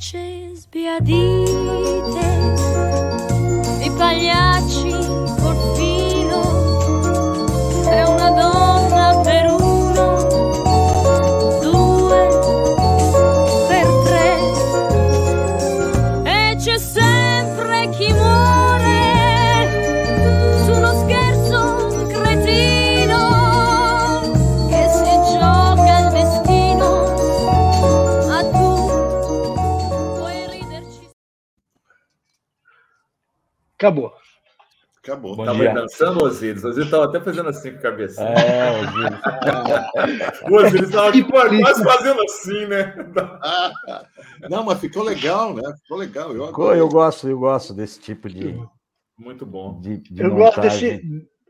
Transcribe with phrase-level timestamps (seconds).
[0.00, 2.28] facce sbiadite,
[3.84, 4.99] i pagliacci
[33.80, 34.12] Acabou.
[35.02, 35.34] Acabou.
[35.34, 35.72] Bom Tava dia.
[35.72, 36.62] dançando, Osiris.
[36.62, 38.22] O Osiris estava até fazendo assim com a cabeça.
[38.22, 39.20] É, Osiris.
[40.50, 42.94] O Osiris estava Que quase fazendo assim, né?
[44.50, 45.62] Não, mas ficou legal, né?
[45.82, 46.30] Ficou legal.
[46.34, 48.54] Eu, eu gosto, eu gosto desse tipo de,
[49.18, 49.80] Muito bom.
[49.80, 51.00] de, de Eu gosto desse,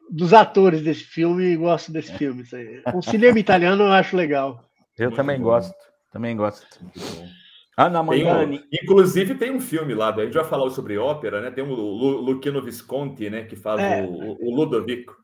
[0.08, 2.42] dos atores desse filme e gosto desse filme.
[2.44, 2.80] Isso aí.
[2.94, 4.64] O cinema italiano eu acho legal.
[4.96, 5.44] Eu Muito também bom.
[5.46, 5.74] gosto,
[6.12, 6.64] também gosto.
[6.80, 7.39] Muito bom.
[7.76, 11.50] Ana Tem um- inclusive tem um filme lá, a gente vai falar sobre ópera, né?
[11.50, 13.44] Tem o Lu, Luchino Visconti, né?
[13.44, 14.02] Que faz É.
[14.02, 15.16] o, o Ludovico.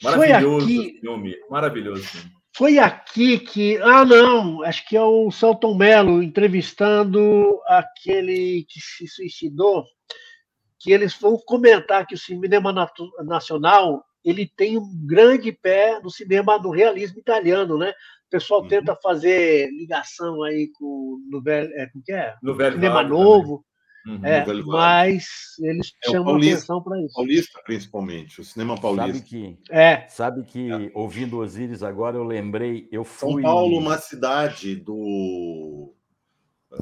[0.00, 2.30] Foi Maravilhoso aqui- filme, maravilhoso filme.
[2.56, 3.76] Foi aqui que.
[3.78, 9.84] Ah, não, acho que é o Celton Mello entrevistando aquele que se suicidou,
[10.78, 12.74] que eles vão comentar que o cinema
[13.24, 17.92] nacional ele tem um grande pé no cinema do realismo italiano, né?
[18.30, 18.68] O pessoal Uhum.
[18.68, 22.36] tenta fazer ligação aí com no velho, é, com o que é?
[22.40, 23.64] No Velho cinema Vale novo.
[24.06, 24.24] Uhum.
[24.24, 25.26] é, mas
[25.60, 26.56] eles É o chamam Paulista.
[26.56, 27.14] atenção para isso.
[27.14, 29.26] Paulista, principalmente, o cinema Sabe paulista.
[29.28, 33.42] que, É, sabe que ouvindo Osiris agora eu lembrei, eu São fui.
[33.42, 35.92] Paulo, uma cidade do.
[36.72, 36.78] ah,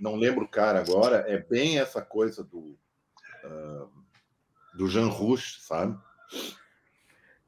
[0.00, 2.76] Não lembro o cara agora, é bem essa coisa do.
[3.44, 3.86] ah,
[4.74, 5.96] do Jean Rouge, sabe?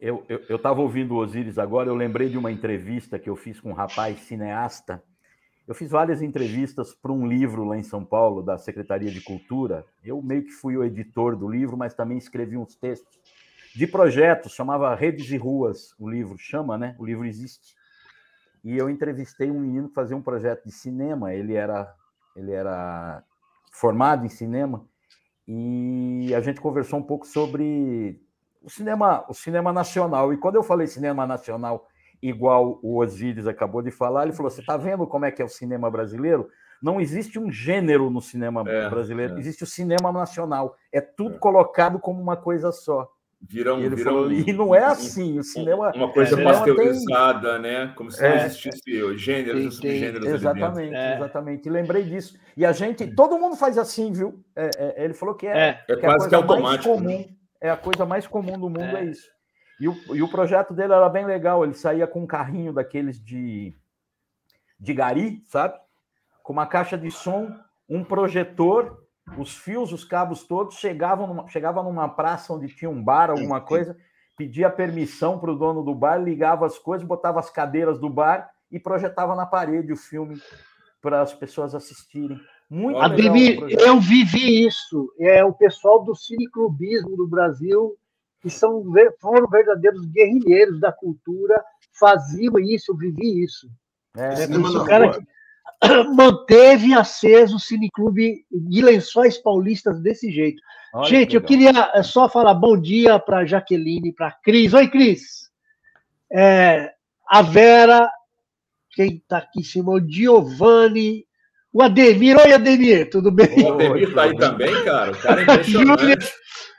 [0.04, 3.34] Eu eu eu estava ouvindo o Osiris agora, eu lembrei de uma entrevista que eu
[3.34, 5.02] fiz com um rapaz cineasta.
[5.66, 9.82] Eu fiz várias entrevistas para um livro lá em São Paulo, da Secretaria de Cultura.
[10.04, 13.18] Eu meio que fui o editor do livro, mas também escrevi uns textos
[13.74, 16.94] de projetos, chamava Redes e Ruas, o livro chama, né?
[16.98, 17.74] O livro existe.
[18.62, 21.94] E eu entrevistei um menino que fazia um projeto de cinema, ele era
[22.36, 23.24] ele era
[23.72, 24.86] formado em cinema
[25.48, 28.20] e a gente conversou um pouco sobre
[28.64, 30.32] o cinema, o cinema nacional.
[30.32, 31.86] E quando eu falei cinema nacional,
[32.22, 35.44] igual o Osiris acabou de falar, ele falou: Você está vendo como é que é
[35.44, 36.48] o cinema brasileiro?
[36.82, 39.38] Não existe um gênero no cinema É, brasileiro, é.
[39.38, 40.76] existe o cinema nacional.
[40.92, 41.38] É tudo É.
[41.38, 43.08] colocado como uma coisa só.
[43.46, 45.92] Viram, E ele viram falou, e não é assim, o cinema.
[45.94, 47.92] uma coisa o cinema pasteurizada, né?
[47.94, 48.46] Como se não É.
[48.46, 50.26] existisse gêneros Tem- e dentro.
[50.28, 51.16] Exatamente, É.
[51.16, 51.66] exatamente.
[51.68, 52.38] E lembrei disso.
[52.56, 54.42] E a gente, todo mundo faz assim, viu?
[54.56, 55.84] É, é, ele falou que é, é.
[55.88, 56.94] É que a quase que coisa mais automático.
[56.94, 57.26] comum, né?
[57.64, 59.04] É a coisa mais comum do mundo, é, É.
[59.04, 59.26] isso.
[59.80, 63.18] E o, e o projeto dele era bem legal, ele saía com um carrinho daqueles
[63.18, 63.74] de,
[64.78, 65.80] de gari, sabe?
[66.42, 67.50] Com uma caixa de som,
[67.88, 69.02] um projetor,
[69.38, 73.60] os fios, os cabos todos, chegavam numa, chegava numa praça onde tinha um bar, alguma
[73.62, 73.96] coisa,
[74.36, 78.50] pedia permissão para o dono do bar, ligava as coisas, botava as cadeiras do bar
[78.70, 80.38] e projetava na parede o filme
[81.00, 82.38] para as pessoas assistirem.
[82.74, 85.08] Muito o Ademir, eu vivi isso.
[85.20, 87.96] É o pessoal do cineclubismo do Brasil,
[88.42, 88.84] que são,
[89.20, 91.62] foram verdadeiros guerrilheiros da cultura,
[91.92, 93.70] faziam isso, eu vivi isso.
[94.16, 95.24] É, esse na cara que
[96.16, 100.60] manteve aceso o cineclube de Lençóis Paulistas desse jeito.
[100.92, 104.74] olha Gente, que eu queria eh, só falar bom dia para Jaqueline, para Cris.
[104.74, 105.48] Oi, Cris.
[106.28, 106.92] É,
[107.28, 108.10] a Vera,
[108.90, 111.24] quem está aqui em cima, o Giovanni,
[111.74, 112.38] o Ademir.
[112.38, 113.48] Oi, Ademir, tudo bem?
[113.64, 115.10] O Ademir tá aí também, cara.
[115.10, 116.32] O cara é impressionante.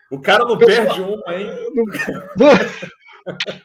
[0.09, 1.49] O cara não perde uma, hein?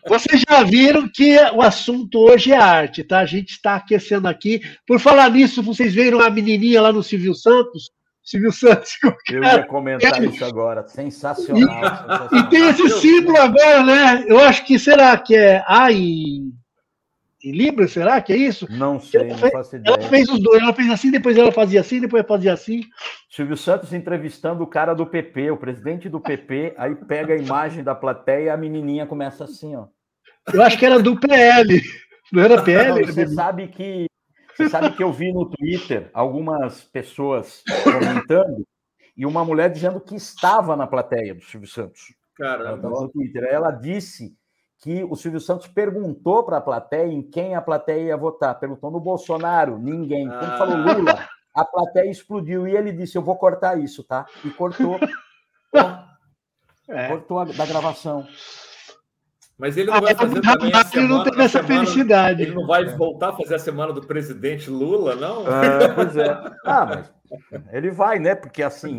[0.09, 3.21] Vocês já viram que o assunto hoje é arte, tá?
[3.21, 4.61] A gente está aquecendo aqui.
[4.87, 7.91] Por falar nisso, vocês viram a menininha lá no Silvio Santos?
[8.25, 8.91] Silvio Santos.
[9.31, 10.89] Eu ia comentar isso agora.
[10.89, 11.63] Sensacional.
[11.63, 12.29] sensacional.
[12.33, 14.25] E tem esse símbolo agora, né?
[14.27, 15.93] Eu acho que será que é A
[17.43, 17.89] em, Libra?
[17.89, 18.67] Será que é isso?
[18.71, 20.09] Não sei, não faço Ela ideia.
[20.09, 22.83] fez os dois, ela fez assim, depois ela fazia assim, depois fazia assim.
[23.31, 27.83] Silvio Santos entrevistando o cara do PP, o presidente do PP, aí pega a imagem
[27.85, 29.87] da plateia e a menininha começa assim, ó.
[30.53, 31.81] Eu acho que era do PL.
[32.33, 33.01] Não era PL?
[33.01, 34.07] Não, você sabe que
[34.57, 38.67] você sabe que eu vi no Twitter algumas pessoas comentando
[39.17, 42.15] e uma mulher dizendo que estava na plateia do Silvio Santos.
[42.39, 42.77] Ela Caramba.
[42.77, 43.45] estava no Twitter.
[43.45, 44.35] Aí ela disse
[44.81, 48.59] que o Silvio Santos perguntou para a plateia em quem a plateia ia votar.
[48.59, 50.27] Perguntou no Bolsonaro, ninguém.
[50.29, 50.57] Quando Ah.
[50.59, 54.25] falou Lula, a plateia explodiu e ele disse: Eu vou cortar isso, tá?
[54.45, 54.99] E cortou,
[56.89, 57.09] É.
[57.09, 58.27] cortou a, da gravação.
[59.59, 62.43] Mas ele não vai fazer também a ele não semana, teve essa semana- felicidade.
[62.43, 65.43] Ele não vai voltar a fazer a semana do presidente Lula, não?
[65.47, 66.31] É, pois é.
[66.65, 67.13] Ah, mas
[67.71, 68.35] ele vai, né?
[68.35, 68.99] Porque assim,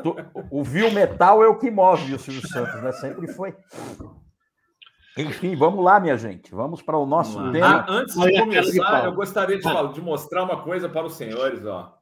[0.00, 0.14] tu-
[0.48, 2.92] o vil metal é o que move o Silvio Santos, né?
[2.92, 3.52] Sempre foi.
[5.16, 6.52] Enfim, vamos lá, minha gente.
[6.54, 7.52] Vamos para o nosso Vamos lá.
[7.52, 7.84] tema.
[7.88, 11.64] Ah, antes de começar, eu gostaria de, falar- de mostrar uma coisa para os senhores,
[11.64, 11.94] ó.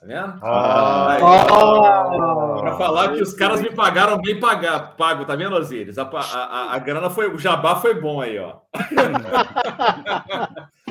[0.00, 0.38] Tá vendo?
[0.42, 5.98] Ah, Ah, Para falar que os caras me pagaram bem pagar, pago, tá vendo, Osiris?
[5.98, 8.56] A, a, a, a grana foi, o jabá foi bom aí, ó.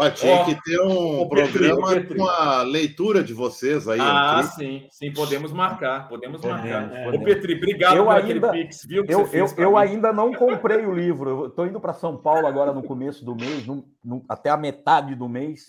[0.00, 2.16] Mas tinha Ó, que ter um programa Petri.
[2.16, 3.98] com a leitura de vocês aí.
[4.00, 6.88] Ah, sim, sim, podemos marcar, podemos Podemos, marcar.
[6.88, 7.20] podemos.
[7.20, 9.04] Ô, Petri, obrigado Eu por ainda- aquele pix, viu?
[9.04, 11.28] que Eu, você eu, eu ainda não comprei o livro.
[11.30, 14.56] Eu estou indo para São Paulo agora no começo do mês, no- no- até a
[14.56, 15.60] metade do mês,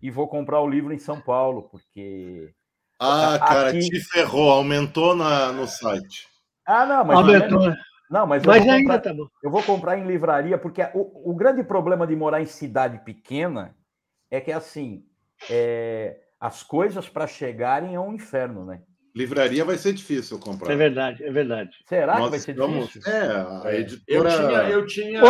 [0.00, 2.50] e vou comprar o livro em São Paulo, porque.
[3.00, 6.26] Ah, cara, Aqui- te ferrou, aumentou na, no site.
[6.66, 7.16] Ah, não, mas.
[7.18, 7.58] aumentou.
[7.60, 7.76] Não, mas,
[8.10, 9.26] eu, Mas vou ainda comprar, tá bom.
[9.42, 13.74] eu vou comprar em livraria, porque o, o grande problema de morar em cidade pequena
[14.30, 15.04] é que, assim,
[15.50, 18.82] é, as coisas para chegarem é um inferno, né?
[19.14, 20.72] Livraria vai ser difícil comprar.
[20.72, 21.70] É verdade, é verdade.
[21.88, 23.12] Será que Nós vai ser estamos- difícil?
[23.12, 24.30] É, a Eu editora.
[24.30, 25.20] tinha, eu tinha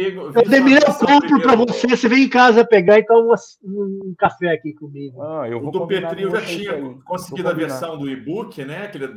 [0.00, 1.88] Ô, Demir, pego, ô, visto Demir, a eu compro para você.
[1.88, 5.22] Você vem em casa pegar e tomar um, café aqui comigo.
[5.22, 6.94] Ah, eu O do Petri eu já tinha aí.
[7.04, 7.68] conseguido Vou a combinar.
[7.68, 8.84] versão do e-book, né?
[8.84, 9.08] Aquele,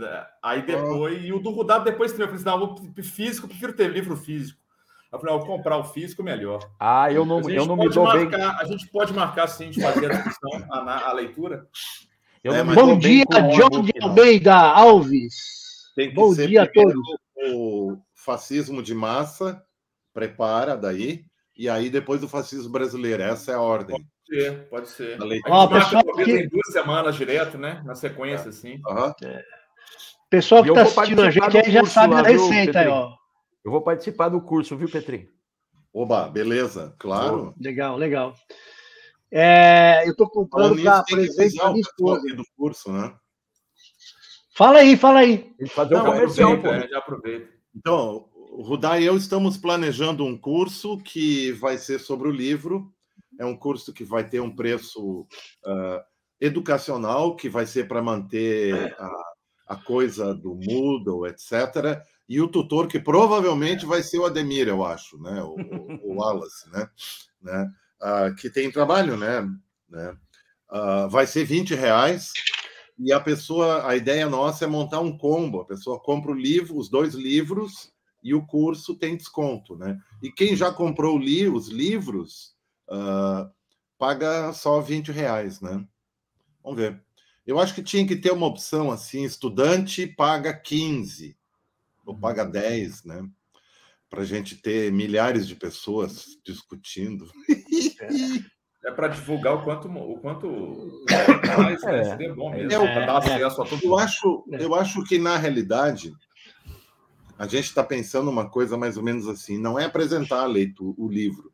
[0.42, 2.28] aí depois, e o do Rudado depois também.
[2.28, 4.60] Eu falei assim, não, eu físico, eu prefiro ter livro físico.
[5.12, 6.60] Eu falei, eu vou comprar o físico melhor.
[6.80, 8.22] Ah, eu não, a eu não me pode dou bem.
[8.30, 11.68] marcar, A gente pode marcar sim de fazer a discussão, a, a leitura.
[12.44, 13.26] Eu É, Bom bem dia,
[13.56, 13.94] John de.
[14.02, 15.36] Almeida Alves.
[15.96, 16.96] Tem que Bom ser dia a todos.
[17.54, 19.64] O fascismo de massa,
[20.14, 21.26] prepara daí,
[21.58, 23.24] e aí depois o fascismo brasileiro.
[23.24, 23.96] Essa é a ordem.
[23.98, 25.22] Pode ser, pode ser.
[25.22, 27.82] A gente marca pessoal, talvez que- em duas semanas direto, né?
[27.86, 28.80] Na sequência, assim.
[28.88, 29.14] Aham.
[30.30, 32.88] Pessoal que está assistindo a gente aí do já sabe lá, a viu, receita aí,
[32.88, 33.12] ó.
[33.64, 35.30] Eu vou participar do curso, viu, Petri?
[35.94, 37.54] Oba, beleza, claro.
[37.60, 38.34] Legal, legal.
[39.32, 42.36] É, eu estou comprando para presente para o minha pessoal esposa.
[42.36, 43.16] do curso, né?
[44.56, 45.52] Fala aí, fala aí.
[45.70, 46.86] Fazer Não, um comercial, aproveita, pô.
[46.86, 47.50] é, já aproveita.
[47.76, 52.94] Então, o Rudá e eu estamos planejando um curso que vai ser sobre o livro.
[53.40, 55.26] É um curso que vai ter um preço
[55.66, 56.04] ah,
[56.40, 59.12] educacional, que vai ser para manter a,
[59.70, 62.02] a coisa do Moodle, etc.
[62.30, 65.42] E o tutor, que provavelmente vai ser o Ademir, eu acho, né?
[65.42, 66.90] o, o- Wallace, né?
[67.42, 67.72] né?
[68.02, 69.42] Ah, que tem trabalho, né?
[69.90, 70.16] né?
[70.70, 72.32] Ah, vai ser 20 reais.
[73.00, 75.62] E a pessoa, a ideia nossa é montar um combo.
[75.62, 77.93] A pessoa compra o livro, os dois livros,
[78.24, 80.00] e o curso tem desconto, né?
[80.22, 82.56] E quem já comprou li, os livros
[82.90, 83.50] ah,
[83.98, 85.86] paga só 20 reais, né?
[86.64, 87.04] Vamos ver.
[87.46, 91.38] Eu acho que tinha que ter uma opção assim: estudante paga 15
[92.06, 93.30] ou paga 10, né?
[94.10, 97.30] Para a gente ter milhares de pessoas discutindo.
[98.86, 100.48] É para divulgar o quanto, o quanto
[101.58, 102.00] mais, né?
[102.00, 102.04] É.
[102.04, 102.84] Seria bom mesmo.
[102.84, 106.14] É, acesso a todo Eu acho, eu acho que, na realidade,
[107.44, 110.96] a gente está pensando uma coisa mais ou menos assim: não é apresentar a leitura,
[110.98, 111.52] o livro,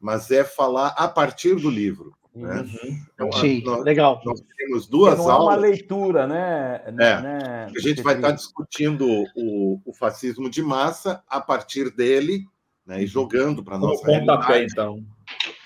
[0.00, 2.14] mas é falar a partir do livro.
[2.32, 2.60] Né?
[2.60, 3.00] Uhum.
[3.14, 4.20] Então, Sim, nós, legal.
[4.24, 5.60] nós temos duas não é uma aulas.
[5.60, 6.82] leitura, né?
[6.86, 12.44] É, né A gente vai estar discutindo o, o fascismo de massa a partir dele,
[12.86, 15.04] né, e jogando para a Com o nossa pontapé, então.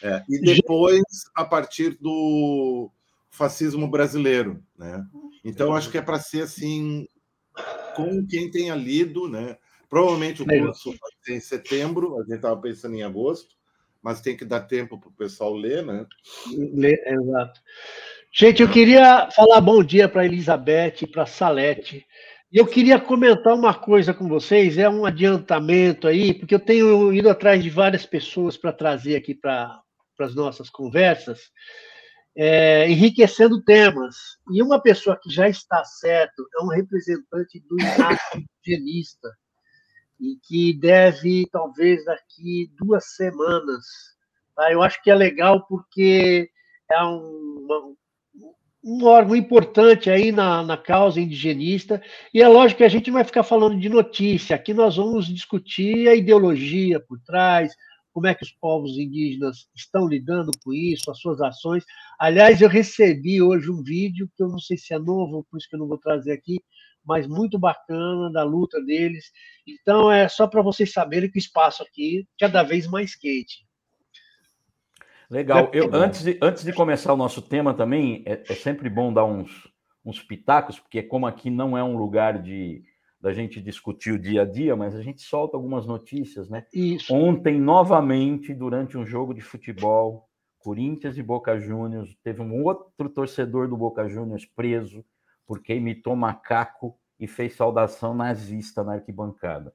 [0.03, 1.03] É, e depois
[1.35, 2.91] a partir do
[3.31, 5.05] fascismo brasileiro, né?
[5.45, 7.07] Então acho que é para ser assim
[8.05, 9.57] com quem tenha lido, né?
[9.89, 10.67] Provavelmente o Legal.
[10.67, 13.57] curso vai ser em setembro, a gente estava pensando em agosto,
[14.03, 16.07] mas tem que dar tempo para o pessoal ler, né?
[16.47, 17.61] Le- Exato.
[18.33, 22.07] Gente, eu queria falar bom dia para Elizabeth e para Salete.
[22.53, 27.13] E eu queria comentar uma coisa com vocês, é um adiantamento aí, porque eu tenho
[27.13, 29.83] ido atrás de várias pessoas para trazer aqui para
[30.21, 31.51] as nossas conversas,
[32.41, 34.15] é, enriquecendo temas.
[34.53, 39.29] E uma pessoa que já está certo é um representante do Inácio Genista,
[40.21, 43.85] e que deve, talvez, daqui duas semanas.
[44.55, 44.73] Tá?
[44.73, 46.49] Eu acho que é legal porque
[46.91, 47.99] é um, uma-
[48.85, 52.01] um órgão importante aí na, na causa indigenista,
[52.33, 56.09] e é lógico que a gente vai ficar falando de notícia, aqui nós vamos discutir
[56.09, 57.75] a ideologia por trás,
[58.19, 61.85] como é que os povos indígenas estão lidando com isso, as suas ações.
[62.19, 65.69] Aliás, eu recebi hoje um vídeo, que eu não sei se é novo, por isso
[65.69, 66.61] que eu não vou trazer aqui,
[67.05, 69.31] mas muito bacana da luta deles.
[69.65, 73.65] Então, é só para vocês saberem que o espaço aqui é cada vez mais quente.
[75.31, 75.71] Legal.
[75.73, 79.27] Eu, antes, de, antes de começar o nosso tema também, é, é sempre bom dar
[79.27, 79.71] uns,
[80.05, 82.83] uns pitacos, porque como aqui não é um lugar de,
[83.21, 86.67] da gente discutir o dia a dia, mas a gente solta algumas notícias, né?
[86.73, 87.13] Isso.
[87.13, 93.69] Ontem, novamente, durante um jogo de futebol, Corinthians e Boca Juniors, teve um outro torcedor
[93.69, 95.05] do Boca Juniors preso
[95.47, 99.73] porque imitou macaco e fez saudação nazista na arquibancada.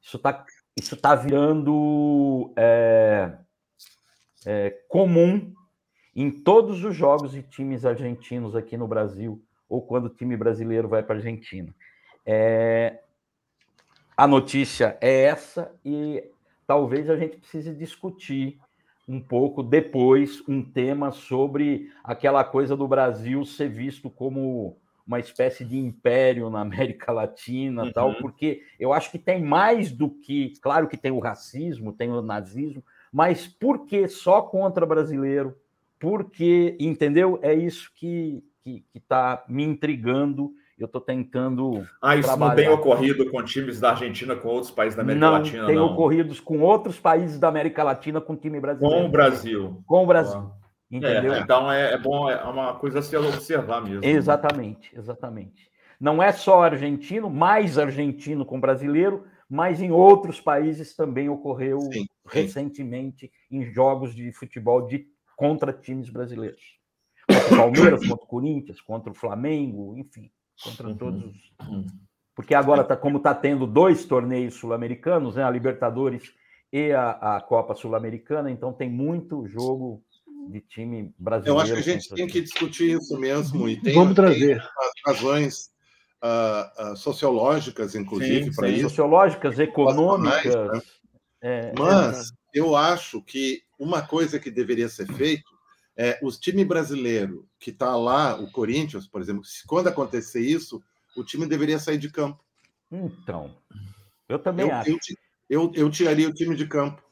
[0.00, 0.46] Isso está
[0.78, 3.36] isso tá virando é,
[4.46, 5.52] é, comum
[6.14, 10.88] em todos os jogos de times argentinos aqui no Brasil, ou quando o time brasileiro
[10.88, 11.74] vai para a Argentina.
[12.30, 13.00] É,
[14.14, 16.22] a notícia é essa, e
[16.66, 18.58] talvez a gente precise discutir
[19.08, 25.64] um pouco depois um tema sobre aquela coisa do Brasil ser visto como uma espécie
[25.64, 27.92] de império na América Latina, uhum.
[27.92, 32.10] tal, porque eu acho que tem mais do que, claro que tem o racismo, tem
[32.10, 35.56] o nazismo, mas por que só contra brasileiro?
[35.98, 37.38] Porque, entendeu?
[37.40, 38.44] É isso que
[38.94, 40.52] está me intrigando.
[40.78, 41.84] Eu estou tentando.
[42.00, 42.50] Ah, isso trabalhar.
[42.50, 45.74] não tem ocorrido com times da Argentina, com outros países da América não, Latina, tem
[45.74, 45.86] não?
[45.86, 49.02] Tem ocorrido com outros países da América Latina com time brasileiro.
[49.02, 49.82] Com o Brasil.
[49.86, 50.38] Com o Brasil.
[50.38, 50.58] Ah.
[50.90, 51.34] Entendeu?
[51.34, 54.04] É, então é, é, bom, é uma coisa a se observar mesmo.
[54.04, 55.68] Exatamente, exatamente.
[56.00, 61.92] Não é só argentino, mais argentino com brasileiro, mas em outros países também ocorreu sim,
[61.92, 62.06] sim.
[62.26, 65.06] recentemente em jogos de futebol de
[65.36, 66.78] contra times brasileiros.
[67.28, 70.30] Contra o Palmeiras, contra o Corinthians, contra o Flamengo, enfim,
[70.62, 70.96] contra uhum.
[70.96, 71.52] todos.
[71.68, 71.86] Uhum.
[72.34, 76.32] Porque agora, tá, como está tendo dois torneios sul-americanos, né, a Libertadores
[76.72, 80.02] e a, a Copa Sul-Americana, então tem muito jogo
[80.48, 81.58] de time brasileiro.
[81.58, 83.68] Eu acho que a gente tem que discutir isso mesmo.
[83.68, 84.58] E tem, Vamos trazer.
[84.60, 85.70] Tem razões
[86.22, 88.82] uh, uh, sociológicas, inclusive, para isso.
[88.82, 90.54] Sociológicas, econômicas.
[90.54, 90.80] Né?
[91.42, 92.32] É, Mas é...
[92.54, 95.57] eu acho que uma coisa que deveria ser feito
[95.98, 100.80] é os time brasileiro que está lá, o Corinthians, por exemplo, se quando acontecer isso,
[101.16, 102.42] o time deveria sair de campo.
[102.90, 103.50] Então,
[104.28, 104.90] eu também eu, acho.
[104.90, 104.98] Eu,
[105.50, 107.02] eu, eu tiraria o time de campo.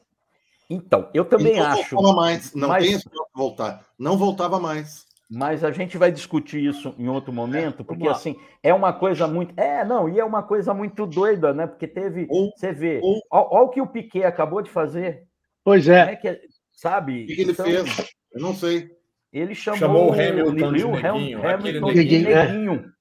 [0.71, 1.97] Então, eu também não acho.
[1.97, 3.85] Voltava mais, não mas, tem esse voltar.
[3.99, 5.05] Não voltava mais.
[5.29, 9.59] Mas a gente vai discutir isso em outro momento, porque assim, é uma coisa muito.
[9.59, 11.67] É, não, e é uma coisa muito doida, né?
[11.67, 12.29] Porque teve.
[12.31, 13.01] Ou, você vê.
[13.31, 15.27] Olha o que o Piquet acabou de fazer.
[15.65, 16.13] Pois é.
[16.13, 16.41] é que,
[16.73, 17.25] sabe?
[17.25, 18.16] O que, que ele então, fez?
[18.37, 18.91] Eu não sei.
[19.33, 22.29] Ele chamou, chamou o Hamilton, de neguinho, Hamilton de neguinho.
[22.29, 22.93] neguinho.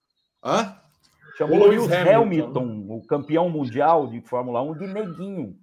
[0.44, 0.76] Hã?
[1.38, 5.58] Chamou o Lewis Hamilton, Hamilton, o campeão mundial de Fórmula 1, de neguinho.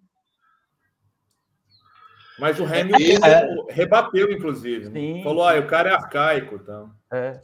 [2.38, 3.72] Mas o Hamilton é.
[3.72, 4.88] rebateu, inclusive.
[4.88, 5.22] Né?
[5.22, 6.56] Falou: ah, o cara é arcaico.
[6.56, 6.90] Então.
[7.12, 7.40] É.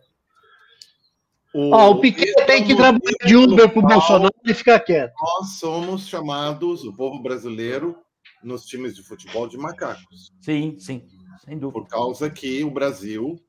[1.54, 5.14] O, oh, o Piquet tem que trabalhar de Uber para o Bolsonaro e ficar quieto.
[5.20, 7.96] Nós somos chamados, o povo brasileiro,
[8.42, 10.32] nos times de futebol, de macacos.
[10.40, 11.08] Sim, sim,
[11.44, 11.80] sem dúvida.
[11.80, 13.40] Por causa que o Brasil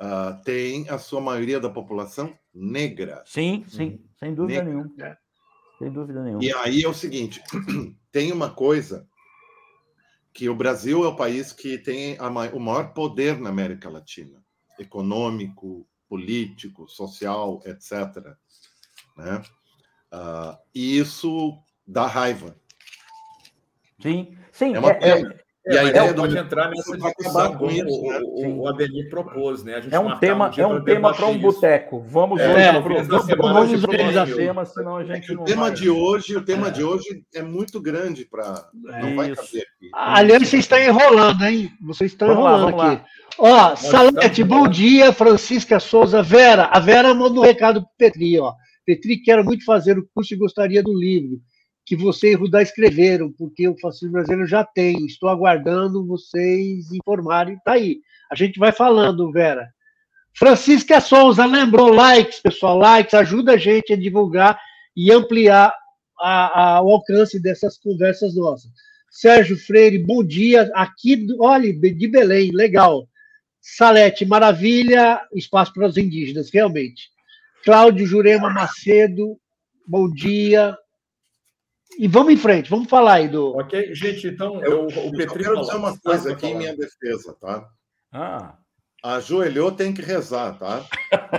[0.00, 3.22] uh, tem a sua maioria da população negra.
[3.26, 4.08] Sim, sim, uhum.
[4.18, 4.74] sem dúvida negra.
[4.74, 4.94] nenhuma.
[5.04, 5.16] É.
[5.78, 6.44] Sem dúvida nenhuma.
[6.44, 7.42] E aí é o seguinte:
[8.10, 9.08] tem uma coisa
[10.32, 14.42] que o Brasil é o país que tem a, o maior poder na América Latina,
[14.78, 18.34] econômico, político, social, etc.
[19.16, 19.42] Né?
[20.12, 22.56] Uh, e isso dá raiva.
[24.00, 24.74] Sim, sim.
[24.74, 26.40] É uma é, é, e a é, ideia pode do...
[26.40, 28.20] entrar nessa discussão como isso, né?
[28.22, 29.82] o, o Ademir propôs, né?
[29.90, 32.00] é um tema, um é um tema para um boteco.
[32.08, 35.42] Vamos é, hoje pro, vamos, vamos organizar tema, senão a gente não.
[35.42, 35.72] O tema vai...
[35.72, 36.70] de hoje, o tema é.
[36.70, 39.90] de hoje é muito grande para não vai caber aqui.
[39.92, 41.70] Aliás, vocês estão enrolando, hein?
[41.82, 43.04] Vocês estão enrolando lá, aqui.
[43.38, 46.64] Ó, Salete, bom dia, Francisca Souza, Vera.
[46.72, 48.52] A Vera mandou um recado para Petri, ó.
[48.86, 51.38] Petri, quero muito fazer o curso e gostaria do livro
[51.88, 55.06] que você e Rudá escreveram, porque o fascismo brasileiro já tem.
[55.06, 57.54] Estou aguardando vocês informarem.
[57.54, 58.00] Está aí.
[58.30, 59.66] A gente vai falando, Vera.
[60.36, 62.76] Francisca Souza lembrou likes, pessoal.
[62.76, 64.60] Likes ajuda a gente a divulgar
[64.94, 65.74] e ampliar
[66.20, 68.70] a, a, o alcance dessas conversas nossas.
[69.10, 70.70] Sérgio Freire, bom dia.
[70.74, 73.08] Aqui, olha, de Belém, legal.
[73.62, 75.22] Salete, maravilha.
[75.34, 77.08] Espaço para os indígenas, realmente.
[77.64, 79.40] Cláudio Jurema Macedo,
[79.86, 80.76] bom dia.
[81.98, 83.56] E vamos em frente, vamos falar aí do.
[83.56, 85.44] Ok, gente, então eu, o Petri.
[85.44, 87.68] Eu quero dizer uma coisa aqui em minha defesa, tá?
[88.12, 88.54] Ah.
[89.02, 90.84] Ajoelhou, tem que rezar, tá?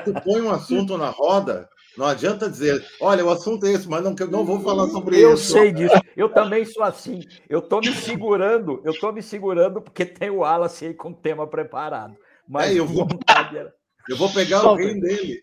[0.06, 4.02] Tu põe um assunto na roda, não adianta dizer, olha, o assunto é esse, mas
[4.02, 5.58] não, não vou falar sobre eu isso.
[5.58, 6.02] Eu sei disso.
[6.16, 7.22] Eu também sou assim.
[7.50, 11.14] Eu tô me segurando, eu tô me segurando porque tem o Wallace aí com o
[11.14, 12.16] tema preparado.
[12.48, 13.06] Mas é, eu vou,
[14.08, 15.42] eu vou pegar o rim dele.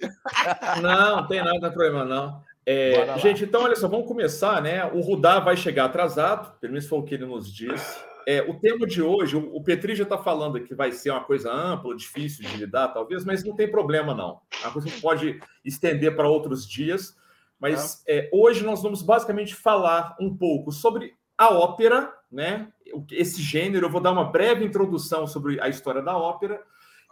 [0.80, 2.40] Não, não tem nada, problema, não.
[2.68, 4.84] É, gente, então olha só, vamos começar, né?
[4.86, 7.96] O Rudá vai chegar atrasado, pelo menos foi o que ele nos disse.
[8.26, 11.22] É, o tema de hoje, o, o Petri já está falando que vai ser uma
[11.22, 14.40] coisa ampla, difícil de lidar, talvez, mas não tem problema, não.
[14.64, 17.16] A coisa pode estender para outros dias.
[17.58, 22.68] Mas é, hoje nós vamos basicamente falar um pouco sobre a ópera, né?
[23.12, 26.60] Esse gênero, eu vou dar uma breve introdução sobre a história da ópera,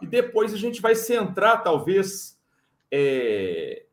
[0.01, 2.37] e depois a gente vai centrar, talvez,
[2.91, 3.84] é,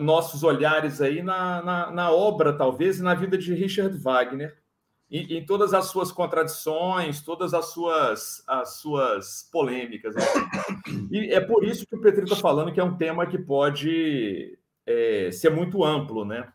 [0.00, 4.56] nossos olhares aí na, na, na, obra, talvez, e na vida de Richard Wagner,
[5.10, 10.16] em todas as suas contradições, todas as suas, as suas polêmicas.
[10.16, 11.08] Assim.
[11.10, 14.56] E é por isso que o Petri está falando que é um tema que pode
[14.86, 16.52] é, ser muito amplo, né?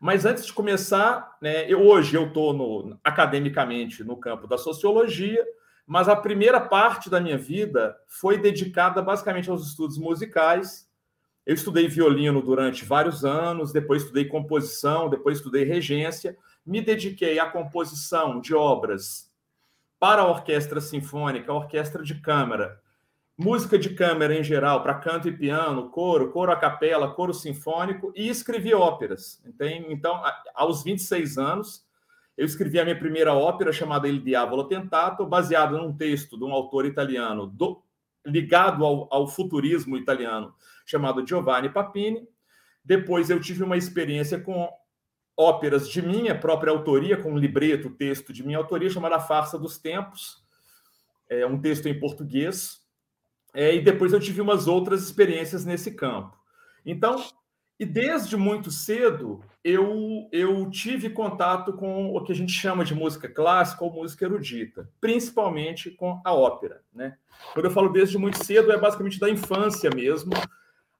[0.00, 5.44] Mas antes de começar, né, eu, hoje eu estou academicamente no campo da sociologia,
[5.86, 10.85] mas a primeira parte da minha vida foi dedicada basicamente aos estudos musicais.
[11.46, 16.36] Eu estudei violino durante vários anos, depois estudei composição, depois estudei regência,
[16.66, 19.30] me dediquei à composição de obras
[20.00, 22.80] para a orquestra sinfônica, orquestra de câmara,
[23.38, 28.12] música de câmara em geral, para canto e piano, coro, coro a capela, coro sinfônico,
[28.16, 29.40] e escrevi óperas.
[29.88, 30.20] Então,
[30.52, 31.86] aos 26 anos,
[32.36, 36.52] eu escrevi a minha primeira ópera chamada Il Diavolo Tentato, baseada num texto de um
[36.52, 37.82] autor italiano do,
[38.26, 40.52] ligado ao, ao futurismo italiano,
[40.86, 42.26] chamado Giovanni Papini.
[42.84, 44.72] Depois eu tive uma experiência com
[45.36, 49.76] óperas de minha própria autoria, com um libreto, texto de minha autoria, chamada Farsa dos
[49.76, 50.42] Tempos,
[51.28, 52.80] é um texto em português.
[53.52, 56.36] É, e depois eu tive umas outras experiências nesse campo.
[56.84, 57.22] Então,
[57.78, 62.94] e desde muito cedo eu, eu tive contato com o que a gente chama de
[62.94, 66.82] música clássica ou música erudita, principalmente com a ópera.
[66.92, 67.16] Né?
[67.52, 70.32] Quando eu falo desde muito cedo, é basicamente da infância mesmo,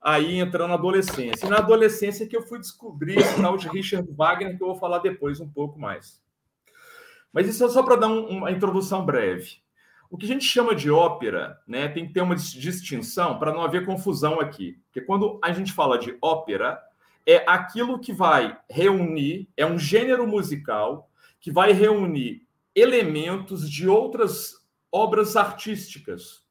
[0.06, 1.44] aí entrando na adolescência.
[1.44, 4.76] E na adolescência que eu fui descobrir esse tal de Richard Wagner, que eu vou
[4.76, 6.22] falar depois um pouco mais.
[7.32, 9.56] Mas isso é só para dar um, uma introdução breve.
[10.08, 13.62] O que a gente chama de ópera, né, tem que ter uma distinção para não
[13.62, 14.78] haver confusão aqui.
[14.84, 16.80] Porque quando a gente fala de ópera,
[17.26, 21.10] é aquilo que vai reunir, é um gênero musical
[21.40, 22.46] que vai reunir
[22.76, 24.54] elementos de outras
[24.92, 26.44] obras artísticas.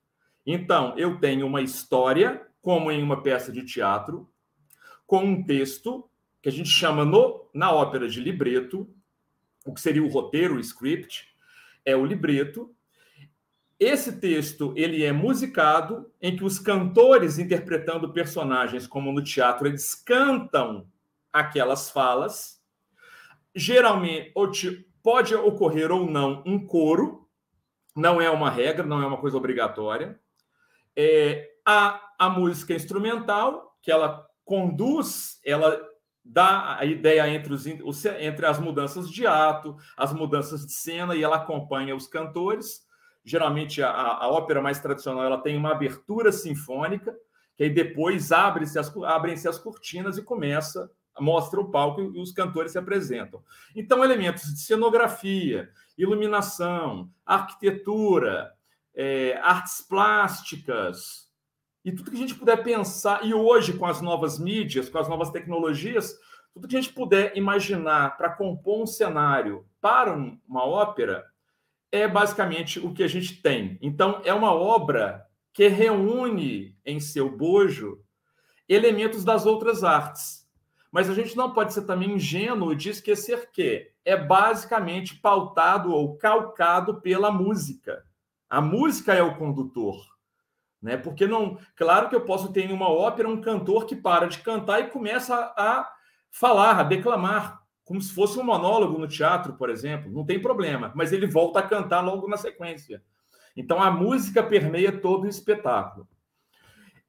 [0.46, 4.28] Então, eu tenho uma história, como em uma peça de teatro,
[5.06, 6.10] com um texto
[6.42, 8.90] que a gente chama no, na ópera de libreto,
[9.64, 11.28] o que seria o roteiro, o script,
[11.86, 12.75] é o libreto,
[13.80, 19.94] esse texto ele é musicado, em que os cantores interpretando personagens, como no teatro, eles
[19.94, 20.88] cantam
[21.32, 22.60] aquelas falas.
[23.54, 24.34] Geralmente
[25.04, 27.30] pode ocorrer ou não um coro,
[27.96, 30.20] não é uma regra, não é uma coisa obrigatória.
[30.96, 35.82] É, a, a música instrumental, que ela conduz, ela
[36.24, 37.66] dá a ideia entre, os,
[38.06, 42.86] entre as mudanças de ato, as mudanças de cena, e ela acompanha os cantores
[43.25, 47.14] geralmente a, a ópera mais tradicional ela tem uma abertura sinfônica,
[47.58, 52.32] que aí depois abre-se as, abrem-se as cortinas e começa, mostra o palco e os
[52.32, 53.42] cantores se apresentam.
[53.75, 58.54] Então, elementos de cenografia, iluminação, arquitetura,
[58.94, 61.25] é, artes plásticas,
[61.86, 65.08] e tudo que a gente puder pensar, e hoje com as novas mídias, com as
[65.08, 66.18] novas tecnologias,
[66.52, 71.24] tudo que a gente puder imaginar para compor um cenário para uma ópera,
[71.92, 73.78] é basicamente o que a gente tem.
[73.84, 78.04] Então, é uma obra que reúne em seu bojo
[78.68, 80.50] elementos das outras artes.
[80.92, 86.18] Mas a gente não pode ser também ingênuo de esquecer que é basicamente pautado ou
[86.18, 88.04] calcado pela música.
[88.50, 90.15] A música é o condutor.
[90.81, 90.98] Né?
[90.98, 91.57] Porque não.
[91.75, 94.88] Claro que eu posso ter em uma ópera um cantor que para de cantar e
[94.88, 95.90] começa a
[96.31, 100.92] falar, a declamar como se fosse um monólogo no teatro, por exemplo, não tem problema,
[100.96, 103.01] mas ele volta a cantar logo na sequência.
[103.55, 106.07] Então a música permeia todo o espetáculo.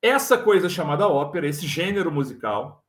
[0.00, 2.84] Essa coisa chamada ópera, esse gênero musical,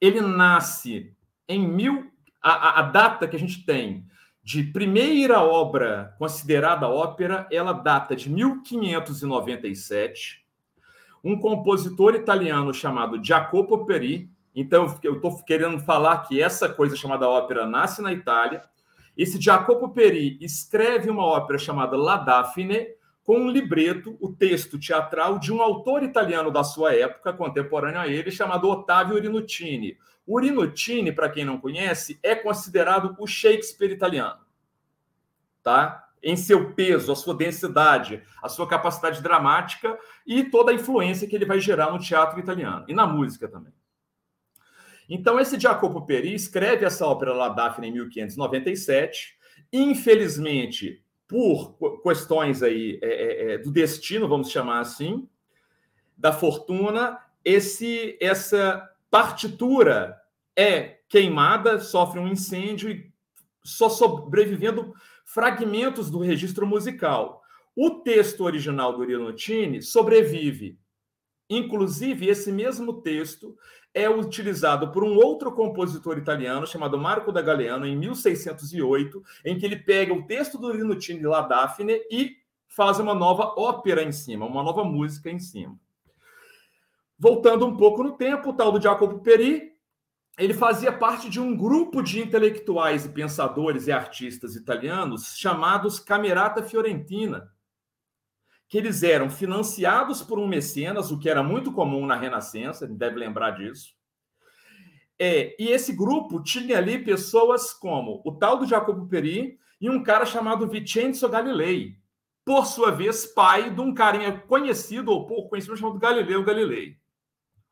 [0.00, 1.16] ele nasce
[1.48, 2.10] em mil.
[2.42, 4.06] A, a, data que a gente tem
[4.42, 10.40] de primeira obra considerada ópera, ela data de 1597.
[11.22, 17.28] Um compositor italiano chamado Jacopo Peri, então, eu estou querendo falar que essa coisa chamada
[17.28, 18.62] ópera nasce na Itália.
[19.16, 22.88] Esse Jacopo Peri escreve uma ópera chamada La Daphne,
[23.22, 28.08] com um libreto, o texto teatral de um autor italiano da sua época, contemporâneo a
[28.08, 29.96] ele, chamado Ottavio Rinutini.
[30.30, 34.38] O Rinutini, para quem não conhece, é considerado o Shakespeare italiano.
[35.60, 36.08] Tá?
[36.22, 41.34] Em seu peso, a sua densidade, a sua capacidade dramática e toda a influência que
[41.34, 43.72] ele vai gerar no teatro italiano e na música também.
[45.08, 49.36] Então, esse Jacopo Peri escreve essa ópera La Daphne em 1597.
[49.72, 55.28] Infelizmente, por questões aí é, é, é, do destino, vamos chamar assim,
[56.16, 60.19] da fortuna, esse essa partitura
[60.60, 63.10] é queimada, sofre um incêndio e
[63.64, 64.92] só sobrevivendo
[65.24, 67.40] fragmentos do registro musical.
[67.74, 70.78] O texto original do Rinotini sobrevive.
[71.48, 73.56] Inclusive, esse mesmo texto
[73.94, 79.64] é utilizado por um outro compositor italiano chamado Marco da Galeano em 1608, em que
[79.64, 82.36] ele pega o texto do Rinutini La Daphne e
[82.68, 85.76] faz uma nova ópera em cima, uma nova música em cima.
[87.18, 89.69] Voltando um pouco no tempo, o tal do Jacopo Peri,
[90.40, 96.62] ele fazia parte de um grupo de intelectuais e pensadores e artistas italianos chamados Camerata
[96.62, 97.52] Fiorentina,
[98.66, 103.16] que eles eram financiados por um mecenas, o que era muito comum na Renascença, deve
[103.16, 103.94] lembrar disso.
[105.18, 110.02] É, e esse grupo tinha ali pessoas como o tal do Jacopo Peri e um
[110.02, 111.98] cara chamado Vincenzo Galilei,
[112.46, 116.96] por sua vez, pai de um carinha conhecido ou pouco conhecido chamado Galileu Galilei.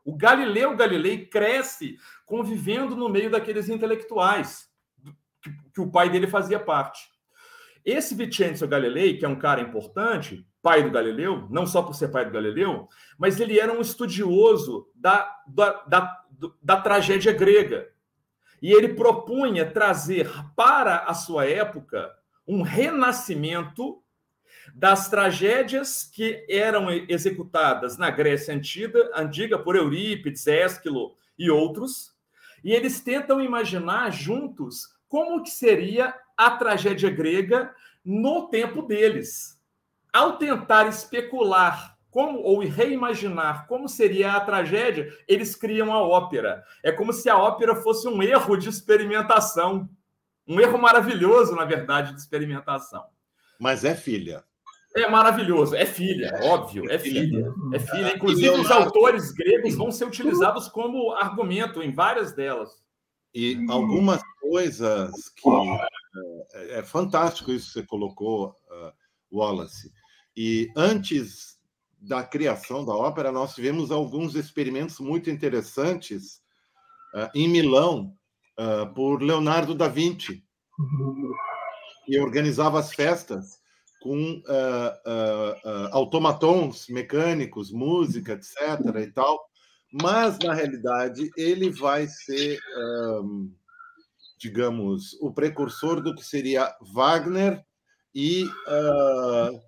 [0.04, 1.96] O Galileu Galilei cresce
[2.28, 4.68] convivendo no meio daqueles intelectuais
[5.42, 7.08] que, que o pai dele fazia parte.
[7.84, 12.08] Esse Vincenzo Galilei, que é um cara importante, pai do Galileu, não só por ser
[12.08, 12.86] pai do Galileu,
[13.18, 16.24] mas ele era um estudioso da, da, da,
[16.62, 17.88] da tragédia grega.
[18.60, 22.12] E ele propunha trazer para a sua época
[22.46, 24.02] um renascimento
[24.74, 32.17] das tragédias que eram executadas na Grécia antiga, antiga por Eurípides, Ésquilo e outros,
[32.62, 39.58] e eles tentam imaginar juntos como que seria a tragédia grega no tempo deles
[40.12, 46.64] ao tentar especular como ou reimaginar como seria a tragédia, eles criam a ópera.
[46.82, 49.88] É como se a ópera fosse um erro de experimentação,
[50.46, 53.04] um erro maravilhoso, na verdade, de experimentação.
[53.60, 54.42] Mas é filha.
[54.98, 57.52] É maravilhoso, é filha, é, óbvio, é filha.
[57.72, 58.16] É filha.
[58.16, 62.70] Inclusive, os autores gregos vão ser utilizados como argumento em várias delas.
[63.34, 65.48] E algumas coisas que.
[66.54, 68.92] É, é fantástico isso que você colocou, uh,
[69.30, 69.92] Wallace.
[70.36, 71.58] E antes
[72.00, 76.40] da criação da ópera, nós tivemos alguns experimentos muito interessantes
[77.14, 78.14] uh, em Milão
[78.92, 80.42] por Leonardo da Vinci,
[82.08, 83.60] e organizava as festas
[84.00, 88.96] com uh, automatons mecânicos, música, etc.
[89.02, 89.48] e tal.
[89.92, 93.50] Mas, na realidade, ele vai ser, um,
[94.38, 97.64] digamos, o precursor do que seria Wagner
[98.14, 99.60] e uh,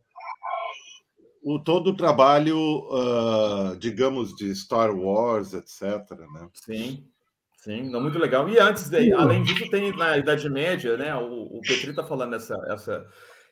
[1.42, 5.82] o todo o trabalho, uh, digamos, de Star Wars, etc.
[6.10, 6.48] Né?
[6.52, 7.08] Sim,
[7.56, 8.46] sim, não, muito legal.
[8.48, 11.14] E antes, de, além disso, tem na Idade Média, né?
[11.16, 13.06] O, o Petri está falando essa, essa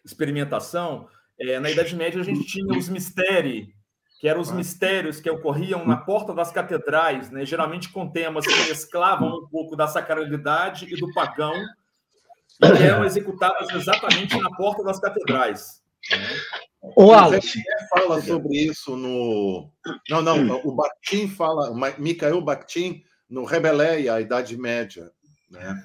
[0.08, 1.08] experimentação.
[1.38, 3.68] É, na Idade Média, a gente tinha os mistérios,
[4.20, 7.44] que eram os mistérios que ocorriam na porta das catedrais, né?
[7.44, 11.54] geralmente com temas que mesclavam um pouco da sacralidade e do pagão,
[12.60, 15.80] e que eram executados exatamente na porta das catedrais.
[16.10, 16.40] Né?
[16.96, 19.70] O Wallace fala sobre isso no.
[20.08, 25.10] Não, não, o Bakhtin fala, Mikhail Bakhtin, no Rebeleia, a Idade Média.
[25.50, 25.84] Né?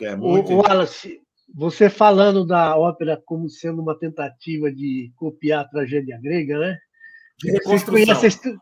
[0.00, 0.14] É.
[0.14, 1.20] O Wallace,
[1.60, 6.78] você falando da ópera como sendo uma tentativa de copiar a tragédia grega, né?
[7.38, 8.58] De reconstrução.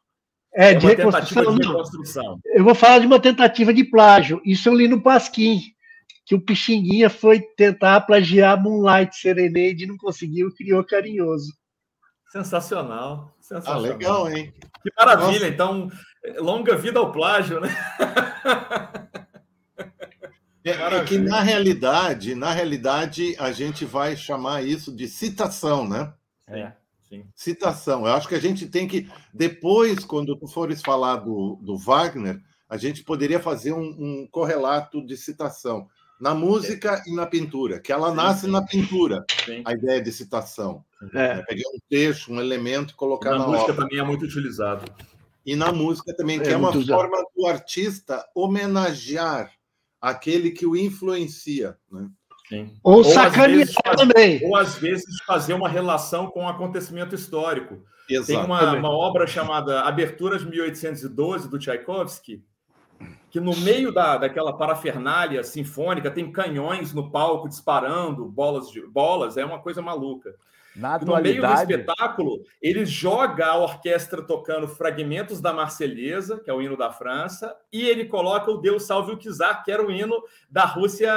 [0.52, 1.54] É, é, de reconstrução.
[1.54, 2.40] De reconstrução.
[2.46, 4.42] Eu vou falar de uma tentativa de plágio.
[4.44, 5.60] Isso eu li no Pasquim
[6.26, 11.52] que o Pixinguinha foi tentar plagiar Moonlight Serenade e não conseguiu, criou Carinhoso.
[12.32, 13.80] Sensacional, sensacional.
[13.80, 14.52] Ah, legal, hein?
[14.82, 15.46] Que maravilha, Nossa.
[15.46, 15.88] então,
[16.38, 17.68] longa vida ao plágio, né?
[20.64, 26.12] É, é, que na realidade, na realidade, a gente vai chamar isso de citação, né?
[26.46, 26.72] É,
[27.08, 27.24] sim.
[27.34, 28.06] Citação.
[28.06, 32.40] Eu acho que a gente tem que, depois, quando tu fores falar do, do Wagner,
[32.68, 35.88] a gente poderia fazer um, um correlato de citação
[36.20, 38.50] na música e na pintura, que ela sim, nasce sim.
[38.50, 39.62] na pintura, sim.
[39.64, 40.84] a ideia de citação.
[41.14, 41.42] É.
[41.42, 43.84] Pegar um texto, um elemento e colocar na, na música obra.
[43.84, 44.90] também é muito utilizado.
[45.46, 49.50] E na música também, que é, é uma forma do artista homenagear
[50.00, 51.76] aquele que o influencia.
[51.90, 52.08] Né?
[52.48, 52.74] Sim.
[52.82, 54.40] Ou, ou sacanear também.
[54.44, 57.82] Ou às vezes fazer uma relação com um acontecimento histórico.
[58.26, 62.42] Tem uma, uma obra chamada Abertura de 1812, do Tchaikovsky,
[63.30, 69.36] que no meio da, daquela parafernália sinfônica tem canhões no palco disparando bolas de bolas,
[69.36, 70.34] é uma coisa maluca.
[70.76, 76.54] Na no meio do espetáculo, ele joga a orquestra tocando fragmentos da Marselhesa, que é
[76.54, 79.90] o hino da França, e ele coloca o Deus Salve o Czar, que era o
[79.90, 81.12] hino da Rússia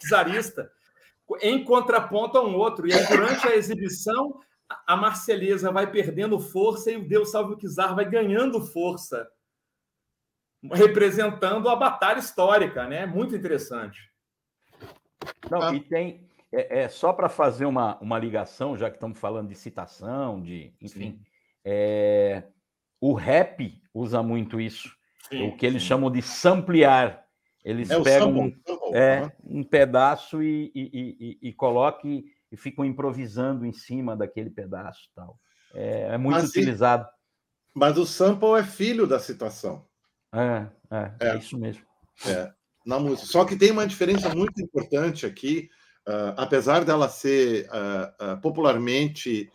[0.00, 0.70] czarista,
[1.40, 2.88] em contraponto a um outro.
[2.88, 4.40] E aí, durante a exibição,
[4.86, 9.28] a Marselhesa vai perdendo força e o Deus Salve o Czar vai ganhando força
[10.72, 13.06] representando a batalha histórica, né?
[13.06, 14.10] Muito interessante.
[15.50, 15.74] Não, ah.
[15.74, 19.54] e tem é, é só para fazer uma, uma ligação, já que estamos falando de
[19.54, 21.20] citação, de enfim,
[21.64, 22.44] é,
[23.00, 24.90] o rap usa muito isso,
[25.28, 25.88] sim, o que eles sim.
[25.88, 27.24] chamam de samplear.
[27.64, 28.52] Eles é pegam um,
[28.94, 34.48] é, um pedaço e, e, e, e colocam e, e ficam improvisando em cima daquele
[34.48, 35.38] pedaço, tal.
[35.74, 37.06] É, é muito mas, utilizado.
[37.74, 39.84] Mas o sample é filho da citação.
[40.32, 41.84] É, é, é, é isso mesmo.
[42.26, 42.50] É,
[42.86, 43.26] na música.
[43.26, 45.68] Só que tem uma diferença muito importante aqui,
[46.08, 49.50] uh, apesar dela ser uh, popularmente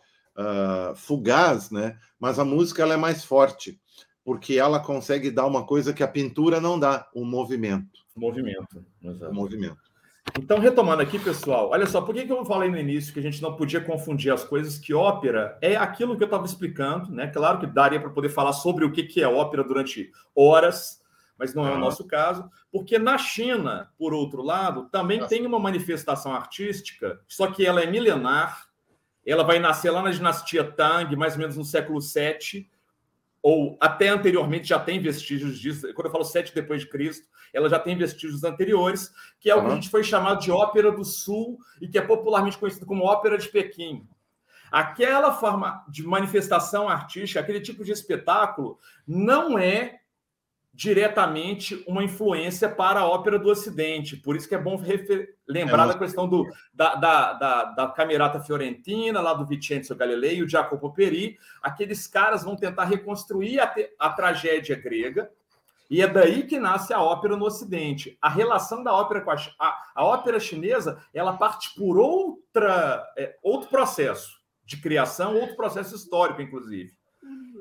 [0.96, 1.96] fugaz, né?
[2.20, 3.80] Mas a música ela é mais forte,
[4.26, 8.00] porque ela consegue dar uma coisa que a pintura não dá, um movimento.
[8.16, 9.32] Movimento, exato.
[9.32, 9.78] Movimento.
[10.40, 13.24] Então, retomando aqui, pessoal, olha só, por que, que eu falei no início que a
[13.24, 17.28] gente não podia confundir as coisas, que ópera é aquilo que eu estava explicando, né?
[17.28, 21.03] Claro que daria para poder falar sobre o que, que é ópera durante horas,
[21.38, 25.30] mas não é o nosso caso, porque na China, por outro lado, também Nossa.
[25.30, 28.68] tem uma manifestação artística, só que ela é milenar,
[29.26, 32.70] ela vai nascer lá na dinastia Tang, mais ou menos no século VII,
[33.42, 35.94] ou até anteriormente já tem vestígios disso.
[35.94, 39.62] Quando eu falo sete depois de Cristo, ela já tem vestígios anteriores, que é o
[39.62, 43.04] que a gente foi chamado de ópera do Sul e que é popularmente conhecido como
[43.04, 44.08] ópera de Pequim.
[44.72, 50.00] Aquela forma de manifestação artística, aquele tipo de espetáculo, não é
[50.74, 54.18] diretamente uma influência para a ópera do Ocidente.
[54.18, 54.82] Por isso que é bom
[55.48, 60.38] lembrar é, da questão do, da, da, da, da, Camerata Fiorentina, lá do Vincenzo Galilei
[60.38, 61.38] e o Jacopo Peri.
[61.62, 65.30] Aqueles caras vão tentar reconstruir a, a tragédia grega,
[65.92, 68.18] e é daí que nasce a ópera no Ocidente.
[68.20, 73.38] A relação da ópera com a, a, a ópera chinesa, ela parte por outra, é,
[73.44, 76.94] outro processo de criação, outro processo histórico, inclusive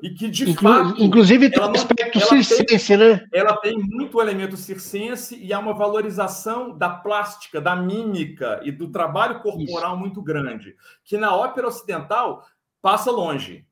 [0.03, 1.01] e que de Inclu fato.
[1.01, 3.25] Inclusive tem um aspecto circense, né?
[3.31, 8.91] Ela tem muito elemento circense e há uma valorização da plástica, da mímica e do
[8.91, 9.99] trabalho corporal Isso.
[9.99, 12.45] muito grande, que na ópera ocidental
[12.81, 13.65] passa longe.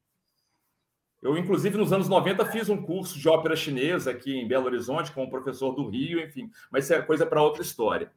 [1.21, 5.11] Eu, inclusive, nos anos 90, fiz um curso de ópera chinesa aqui em Belo Horizonte,
[5.11, 8.09] com o um professor do Rio, enfim, mas isso é coisa para outra história.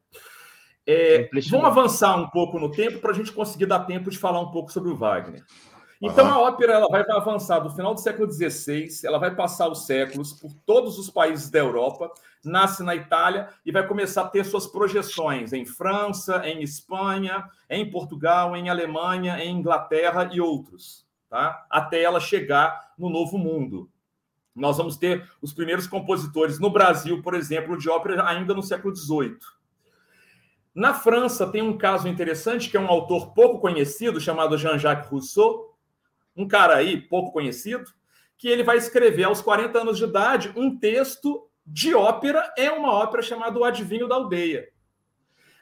[0.87, 4.39] É, vamos avançar um pouco no tempo para a gente conseguir dar tempo de falar
[4.39, 5.43] um pouco sobre o Wagner.
[6.01, 6.31] Então, uhum.
[6.31, 10.33] a ópera ela vai avançar do final do século XVI, ela vai passar os séculos
[10.33, 12.11] por todos os países da Europa,
[12.43, 17.89] nasce na Itália e vai começar a ter suas projeções em França, em Espanha, em
[17.89, 21.65] Portugal, em Alemanha, em Inglaterra e outros, tá?
[21.69, 23.89] até ela chegar no Novo Mundo.
[24.53, 28.95] Nós vamos ter os primeiros compositores no Brasil, por exemplo, de ópera ainda no século
[28.95, 29.37] XVIII.
[30.73, 35.74] Na França, tem um caso interessante, que é um autor pouco conhecido, chamado Jean-Jacques Rousseau,
[36.35, 37.85] um cara aí pouco conhecido,
[38.37, 42.91] que ele vai escrever aos 40 anos de idade um texto de ópera, é uma
[42.91, 44.67] ópera chamada O Adivinho da Aldeia.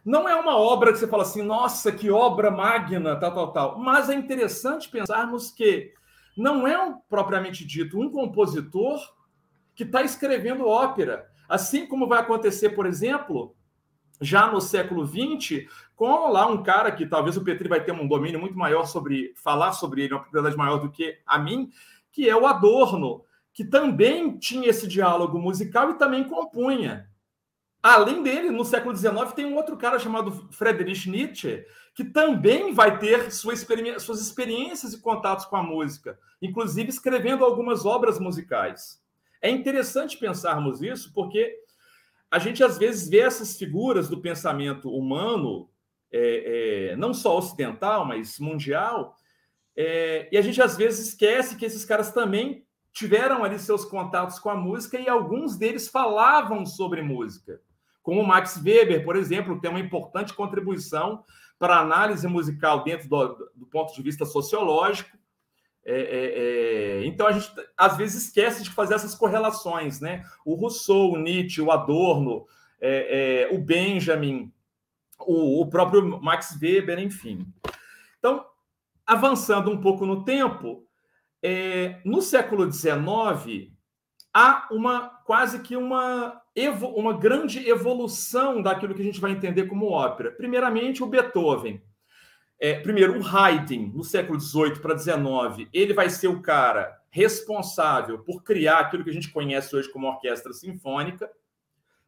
[0.04, 3.80] Não é uma obra que você fala assim, nossa, que obra magna, tal, tal, tal.
[3.80, 5.94] Mas é interessante pensarmos que
[6.36, 9.00] não é um, propriamente dito um compositor
[9.74, 11.30] que está escrevendo ópera.
[11.48, 13.56] Assim como vai acontecer, por exemplo,
[14.20, 18.08] já no século XX, com lá um cara que talvez o Petri vai ter um
[18.08, 21.70] domínio muito maior sobre falar sobre ele, uma propriedade maior do que a mim,
[22.12, 27.10] que é o Adorno, que também tinha esse diálogo musical e também compunha.
[27.82, 32.98] Além dele, no século XIX, tem um outro cara chamado Friedrich Nietzsche, que também vai
[32.98, 39.02] ter sua experi suas experiências e contatos com a música, inclusive escrevendo algumas obras musicais.
[39.42, 41.60] É interessante pensarmos isso, porque
[42.32, 45.70] a gente às vezes vê essas figuras do pensamento humano,
[46.14, 49.16] é, é, não só ocidental, mas mundial,
[49.76, 54.38] é, e a gente às vezes esquece que esses caras também tiveram ali seus contatos
[54.38, 57.60] com a música e alguns deles falavam sobre música,
[58.04, 61.24] como Max Weber, por exemplo, tem uma importante contribuição
[61.58, 65.18] para a análise musical dentro do, do ponto de vista sociológico.
[65.86, 70.24] É, é, é, então a gente às vezes esquece de fazer essas correlações, né?
[70.46, 72.46] O Rousseau, o Nietzsche, o Adorno,
[72.80, 74.52] é, é, o Benjamin,
[75.20, 77.46] o, o, próprio Max Weber, enfim.
[78.20, 78.46] Então,
[79.06, 80.86] avançando um pouco no tempo,
[81.42, 83.72] é, no século XIX
[84.34, 86.42] há uma quase que uma,
[86.96, 90.32] uma grande evolução daquilo que a gente vai entender como ópera.
[90.32, 91.82] Primeiramente, o Beethoven
[92.64, 98.20] é, primeiro, o Haydn, no século XVIII para XIX, ele vai ser o cara responsável
[98.20, 101.30] por criar aquilo que a gente conhece hoje como orquestra sinfônica,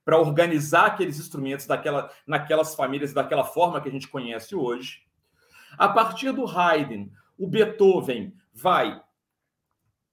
[0.05, 5.01] para organizar aqueles instrumentos daquela, naquelas famílias daquela forma que a gente conhece hoje.
[5.77, 9.01] A partir do Haydn, o Beethoven vai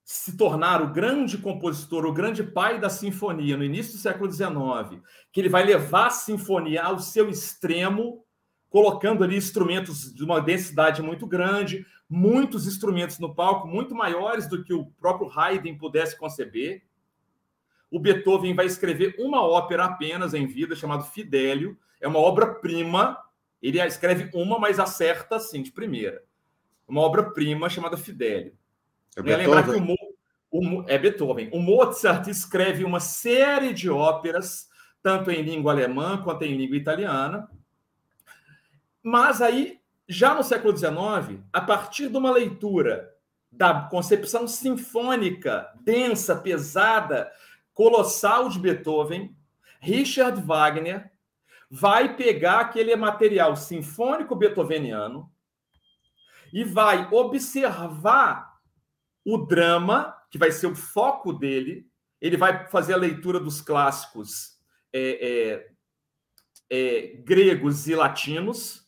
[0.03, 5.01] se tornar o grande compositor, o grande pai da sinfonia no início do século XIX,
[5.31, 8.25] que ele vai levar a sinfonia ao seu extremo,
[8.69, 14.65] colocando ali instrumentos de uma densidade muito grande, muitos instrumentos no palco, muito maiores do
[14.65, 16.83] que o próprio Haydn pudesse conceber.
[17.93, 21.79] O Beethoven vai escrever uma ópera apenas em vida, chamada Fidélio.
[22.01, 23.19] É uma obra-prima.
[23.61, 26.25] Ele escreve uma, mas acerta assim de primeira.
[26.89, 28.57] Uma obra-prima chamada Fidélio.
[29.15, 29.97] É, lembrar que o, Mo,
[30.51, 31.51] o, é Beethoven.
[31.53, 34.71] O Mozart escreve uma série de óperas,
[35.03, 37.47] tanto em língua alemã quanto em língua italiana.
[39.03, 39.79] Mas aí,
[40.09, 43.13] já no século XIX, a partir de uma leitura
[43.51, 47.31] da concepção sinfônica densa, pesada,
[47.75, 49.37] colossal de Beethoven,
[49.81, 51.11] Richard Wagner
[51.71, 55.33] vai pegar aquele material sinfônico beethoveniano
[56.53, 58.53] e vai observar
[59.25, 61.87] o drama, que vai ser o foco dele.
[62.21, 64.59] Ele vai fazer a leitura dos clássicos
[64.93, 65.73] é, é,
[66.71, 68.87] é, gregos e latinos,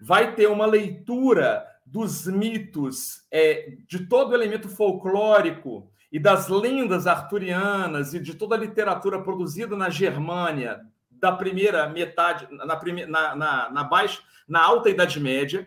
[0.00, 7.06] vai ter uma leitura dos mitos, é, de todo o elemento folclórico e das lendas
[7.06, 13.34] arturianas e de toda a literatura produzida na Germânia da primeira metade, na, prime, na,
[13.34, 15.66] na, na, baixa, na alta Idade Média,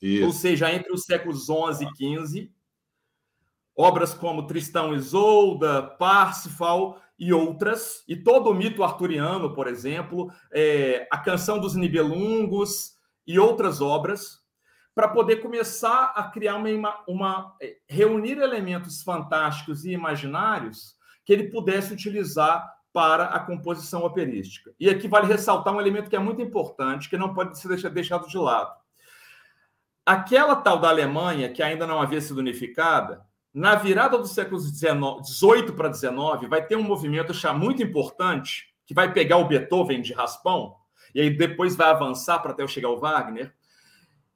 [0.00, 0.24] Isso.
[0.24, 2.52] ou seja, entre os séculos 11 e 15.
[3.76, 10.32] Obras como Tristão e Isolda, Parsifal e outras, e todo o mito arturiano, por exemplo,
[10.50, 14.41] é, a Canção dos Nibelungos e outras obras
[14.94, 21.48] para poder começar a criar uma, uma, é, reunir elementos fantásticos e imaginários que ele
[21.48, 24.72] pudesse utilizar para a composição operística.
[24.78, 28.28] E aqui vale ressaltar um elemento que é muito importante, que não pode ser deixado
[28.28, 28.70] de lado.
[30.04, 33.24] Aquela tal da Alemanha, que ainda não havia sido unificada,
[33.54, 39.12] na virada dos séculos XVIII para XIX, vai ter um movimento muito importante, que vai
[39.12, 40.76] pegar o Beethoven de raspão,
[41.14, 43.54] e aí depois vai avançar para até chegar ao Wagner,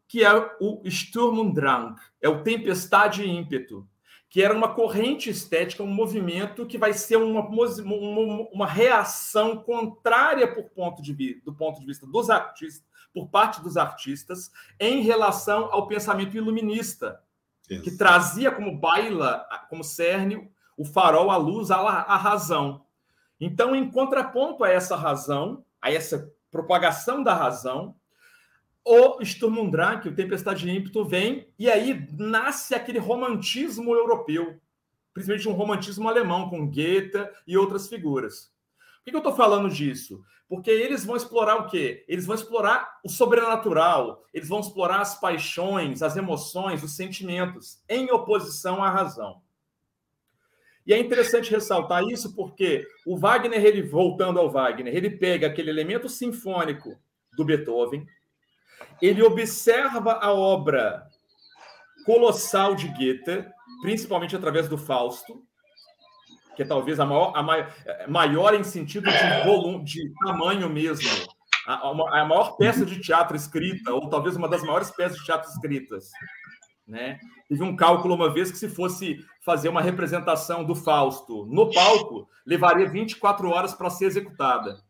[0.09, 3.89] que é o Sturm und Drang, é o tempestade e ímpeto,
[4.29, 10.53] que era uma corrente estética, um movimento que vai ser uma, uma, uma reação contrária
[10.53, 15.73] por ponto de, do ponto de vista dos artistas, por parte dos artistas, em relação
[15.73, 17.21] ao pensamento iluminista,
[17.69, 17.83] Isso.
[17.83, 22.85] que trazia como baila, como cerne, o farol, a luz, a, a razão.
[23.41, 27.95] Então, em contraponto a essa razão, a essa propagação da razão,
[28.87, 34.61] o Sturm und Drang, o Tempestade de Ímpeto, vem e aí nasce aquele romantismo europeu,
[35.13, 38.53] principalmente um romantismo alemão, com Goethe e outras figuras.
[39.05, 40.23] Por que eu estou falando disso?
[40.49, 42.05] Porque eles vão explorar o quê?
[42.07, 48.13] Eles vão explorar o sobrenatural, eles vão explorar as paixões, as emoções, os sentimentos, em
[48.13, 49.43] oposição à razão.
[50.87, 55.71] E é interessante ressaltar isso porque o Wagner, ele voltando ao Wagner, ele pega aquele
[55.71, 56.97] elemento sinfônico
[57.37, 58.07] do Beethoven,
[59.01, 61.07] ele observa a obra
[62.05, 63.45] colossal de Goethe,
[63.83, 65.43] principalmente através do Fausto,
[66.55, 67.73] que é talvez a maior, a maior,
[68.09, 71.09] maior em sentido de volume, de tamanho mesmo,
[71.67, 75.51] a, a, maior peça de teatro escrita, ou talvez uma das maiores peças de teatro
[75.51, 76.11] escritas.
[76.87, 77.19] Né?
[77.49, 82.29] Teve um cálculo uma vez que se fosse fazer uma representação do Fausto no palco,
[82.47, 84.86] levaria 24 horas para ser executada.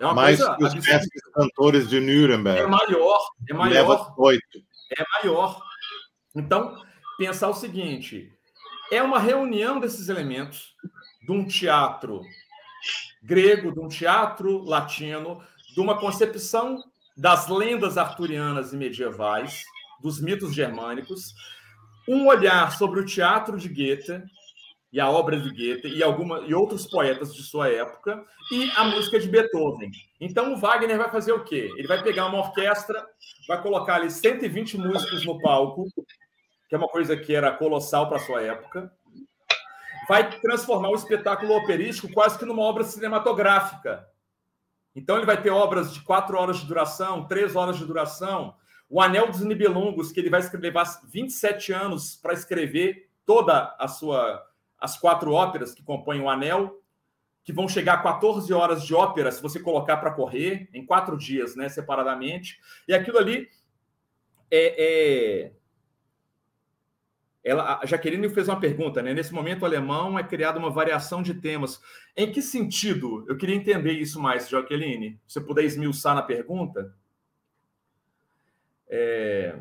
[0.00, 2.58] É uma Mais coisa que os mestres cantores de Nuremberg.
[2.58, 3.72] É maior, é maior.
[3.72, 4.58] Leva oito.
[4.96, 5.62] É maior.
[6.34, 6.82] Então,
[7.18, 8.32] pensar o seguinte:
[8.90, 10.74] é uma reunião desses elementos
[11.22, 12.22] de um teatro
[13.22, 15.42] grego, de um teatro latino,
[15.74, 16.82] de uma concepção
[17.14, 19.62] das lendas arturianas e medievais,
[20.00, 21.34] dos mitos germânicos,
[22.08, 24.22] um olhar sobre o teatro de Goethe,
[24.92, 28.84] e a obra de Goethe e, alguma, e outros poetas de sua época e a
[28.84, 29.90] música de Beethoven.
[30.20, 31.70] Então o Wagner vai fazer o quê?
[31.76, 33.06] Ele vai pegar uma orquestra,
[33.46, 35.86] vai colocar ali 120 músicos no palco,
[36.68, 38.92] que é uma coisa que era colossal para sua época,
[40.08, 44.06] vai transformar o espetáculo operístico quase que numa obra cinematográfica.
[44.94, 48.54] Então ele vai ter obras de quatro horas de duração, três horas de duração,
[48.88, 54.44] o Anel dos Nibelungos, que ele vai levar 27 anos para escrever toda a sua
[54.80, 56.80] as quatro óperas que compõem o Anel,
[57.44, 61.16] que vão chegar a 14 horas de ópera, se você colocar para correr, em quatro
[61.16, 62.60] dias, né, separadamente.
[62.86, 63.48] E aquilo ali
[64.50, 64.74] é,
[65.46, 65.52] é...
[67.42, 69.14] Ela, a Jaqueline fez uma pergunta, né?
[69.14, 71.80] Nesse momento, o alemão é criada uma variação de temas.
[72.14, 73.24] Em que sentido?
[73.26, 75.18] Eu queria entender isso mais, Jaqueline.
[75.26, 76.94] Se você puder esmiuçar na pergunta.
[78.86, 79.56] É...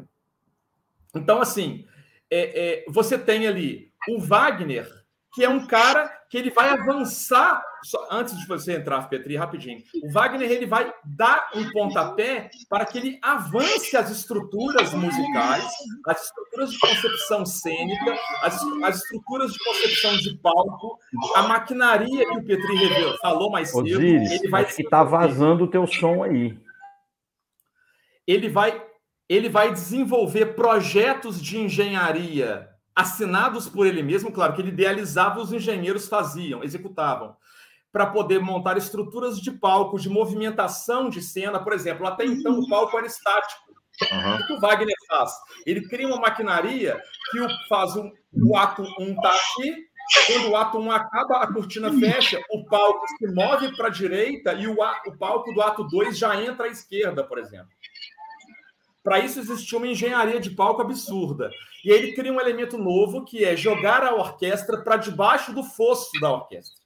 [1.16, 1.88] Então, assim,
[2.30, 4.99] é, é, você tem ali o Wagner,
[5.34, 7.64] que é um cara que ele vai avançar.
[7.84, 9.82] Só, antes de você entrar, Petri, rapidinho.
[10.04, 15.66] O Wagner ele vai dar um pontapé para que ele avance as estruturas musicais,
[16.08, 21.00] as estruturas de concepção cênica, as, as estruturas de concepção de palco,
[21.36, 23.84] a maquinaria que o Petri revelou, falou mais cedo.
[23.84, 26.60] Osiris, ele vai que está vazando o teu som aí.
[28.28, 28.84] Ele vai,
[29.28, 35.54] ele vai desenvolver projetos de engenharia assinados por ele mesmo, claro, que ele idealizava, os
[35.54, 37.36] engenheiros faziam, executavam,
[37.92, 42.06] para poder montar estruturas de palco, de movimentação de cena, por exemplo.
[42.06, 43.70] Até então o palco era estático.
[44.12, 44.36] Uhum.
[44.36, 45.32] O que o Wagner faz?
[45.66, 49.76] Ele cria uma maquinaria que faz um, o ato 1 um tá aqui,
[50.26, 53.92] quando o ato 1 um acaba, a cortina fecha, o palco se move para a
[53.92, 54.78] direita e o,
[55.08, 57.70] o palco do ato 2 já entra à esquerda, por exemplo.
[59.04, 61.50] Para isso existia uma engenharia de palco absurda.
[61.84, 65.64] E aí ele cria um elemento novo que é jogar a orquestra para debaixo do
[65.64, 66.80] fosso da orquestra.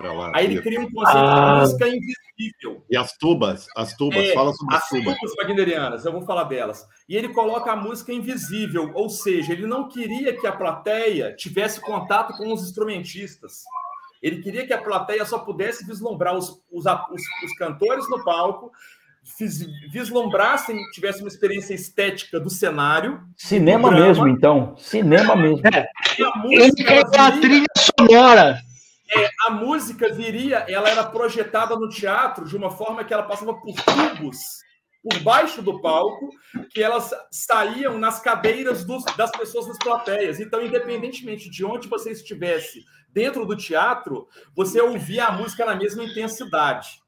[0.00, 1.54] Lá, aí ele cria um conceito ah.
[1.54, 2.84] de música invisível.
[2.88, 5.08] E as tubas, as tubas, é, fala sobre as tubas.
[5.08, 6.86] As tubas wagnerianas, eu vou falar delas.
[7.08, 11.80] E ele coloca a música invisível, ou seja, ele não queria que a plateia tivesse
[11.80, 13.64] contato com os instrumentistas.
[14.22, 18.70] Ele queria que a plateia só pudesse vislumbrar os, os, os, os cantores no palco
[19.90, 23.20] vislumbrassem, tivessem uma experiência estética do cenário.
[23.36, 24.74] Cinema do mesmo, então.
[24.76, 25.62] Cinema mesmo.
[25.66, 25.88] É.
[26.24, 28.60] A música é a trilha sonora.
[29.16, 33.54] É, a música viria, ela era projetada no teatro de uma forma que ela passava
[33.54, 34.38] por tubos
[35.02, 36.28] por baixo do palco,
[36.70, 40.40] que elas saíam nas cadeiras dos, das pessoas nas plateias.
[40.40, 46.04] Então, independentemente de onde você estivesse dentro do teatro, você ouvia a música na mesma
[46.04, 47.00] intensidade.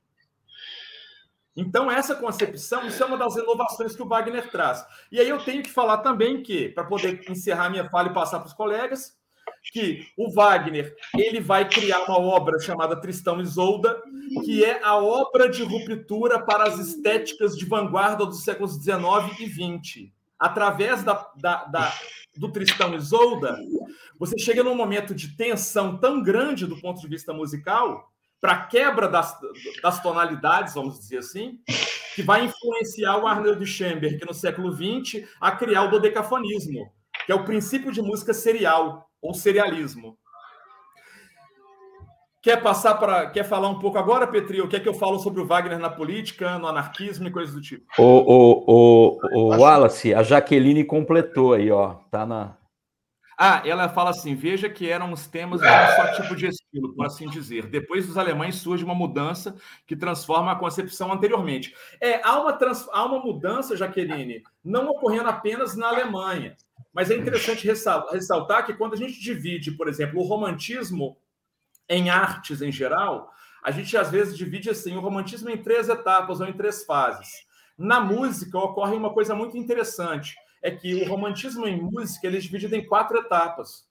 [1.61, 4.83] Então, essa concepção, isso é uma das inovações que o Wagner traz.
[5.13, 8.39] E aí eu tenho que falar também que, para poder encerrar minha fala e passar
[8.39, 9.15] para os colegas,
[9.71, 14.03] que o Wagner ele vai criar uma obra chamada Tristão e Isolda,
[14.43, 19.47] que é a obra de ruptura para as estéticas de vanguarda dos séculos XIX e
[19.47, 20.11] XX.
[20.39, 21.93] Através da, da, da,
[22.39, 23.59] do Tristão e Isolda,
[24.19, 28.11] você chega num momento de tensão tão grande do ponto de vista musical
[28.41, 29.37] para quebra das,
[29.83, 31.59] das tonalidades, vamos dizer assim,
[32.15, 36.91] que vai influenciar o Arnold Schoenberg, que no século XX, a criar o dodecafonismo,
[37.27, 40.19] que é o princípio de música serial, ou serialismo.
[42.43, 43.29] Quer passar para.
[43.29, 44.63] Quer falar um pouco agora, Petri?
[44.63, 47.55] O que é que eu falo sobre o Wagner na política, no anarquismo e coisas
[47.55, 47.85] do tipo?
[47.99, 51.97] O, o, o, o Wallace, a Jaqueline completou aí, ó.
[52.11, 52.57] Tá na,
[53.43, 56.95] ah, ela fala assim: veja que eram os temas de um só tipo de estilo,
[56.95, 57.69] por assim dizer.
[57.69, 61.75] Depois dos alemães surge uma mudança que transforma a concepção anteriormente.
[62.03, 62.87] É, há uma, trans...
[62.93, 66.55] há uma mudança, Jaqueline, não ocorrendo apenas na Alemanha.
[66.93, 71.17] Mas é interessante ressaltar que quando a gente divide, por exemplo, o romantismo
[71.89, 73.33] em artes em geral,
[73.65, 77.31] a gente às vezes divide assim o romantismo em três etapas ou em três fases.
[77.79, 82.41] Na música ocorre uma coisa muito interessante é que o romantismo em música ele é
[82.41, 83.89] dividido em quatro etapas,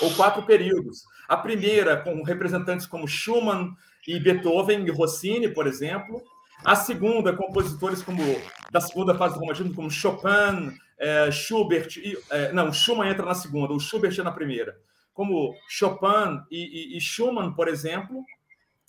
[0.00, 1.04] ou quatro períodos.
[1.28, 3.74] A primeira, com representantes como Schumann
[4.06, 6.22] e Beethoven e Rossini, por exemplo.
[6.64, 8.22] A segunda, compositores como
[8.70, 11.96] da segunda fase do romantismo, como Chopin, é, Schubert.
[11.96, 14.78] E, é, não, Schumann entra na segunda, o Schubert é na primeira.
[15.12, 18.24] Como Chopin e, e, e Schumann, por exemplo.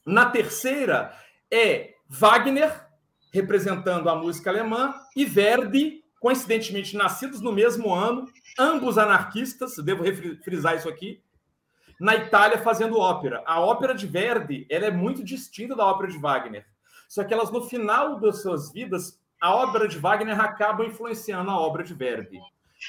[0.05, 1.13] Na terceira
[1.49, 2.87] é Wagner,
[3.31, 10.05] representando a música alemã, e Verdi, coincidentemente nascidos no mesmo ano, ambos anarquistas, devo
[10.41, 11.21] frisar isso aqui,
[11.99, 13.43] na Itália fazendo ópera.
[13.45, 16.65] A ópera de Verdi ela é muito distinta da ópera de Wagner.
[17.09, 21.59] Só que elas, no final das suas vidas, a obra de Wagner acaba influenciando a
[21.59, 22.39] obra de Verdi.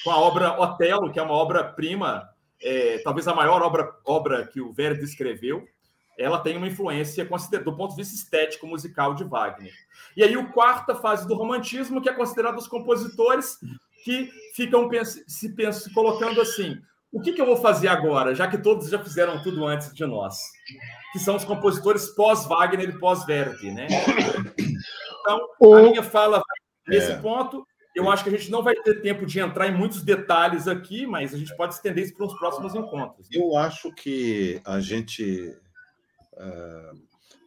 [0.05, 2.31] Com a obra Otelo, que é uma obra-prima,
[2.63, 5.67] é, talvez a maior obra, obra que o Verdi escreveu,
[6.19, 9.73] ela tem uma influência do ponto de vista estético musical de Wagner.
[10.17, 13.59] E aí o quarta fase do romantismo, que é considerado os compositores
[14.05, 16.79] que ficam se, se colocando assim:
[17.13, 20.05] o que, que, eu vou fazer agora, já que todos já fizeram tudo antes de
[20.05, 20.39] nós?
[21.13, 23.87] Que são os compositores pós-Wagner e pós-Verdi, né?
[25.21, 26.43] Então, a minha fala
[26.87, 27.17] nesse é.
[27.17, 27.67] ponto.
[27.95, 31.07] Eu acho que a gente não vai ter tempo de entrar em muitos detalhes aqui,
[31.07, 33.29] mas a gente pode estender isso para os próximos encontros.
[33.33, 35.57] Eu acho que a gente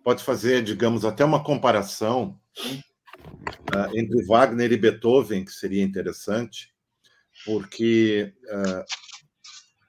[0.03, 2.39] pode fazer, digamos, até uma comparação
[3.75, 6.73] uh, entre Wagner e Beethoven, que seria interessante,
[7.45, 8.85] porque, uh,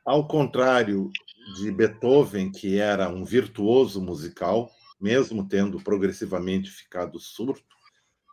[0.05, 1.11] ao contrário
[1.57, 4.71] de Beethoven, que era um virtuoso musical,
[5.01, 7.61] mesmo tendo progressivamente ficado surdo,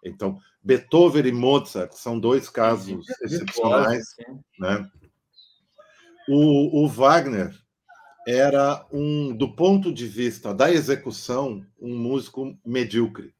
[0.03, 4.05] então Beethoven e Mozart são dois casos excepcionais,
[4.59, 4.89] né?
[6.28, 7.55] O, o Wagner
[8.28, 13.34] era um, do ponto de vista da execução, um músico medíocre.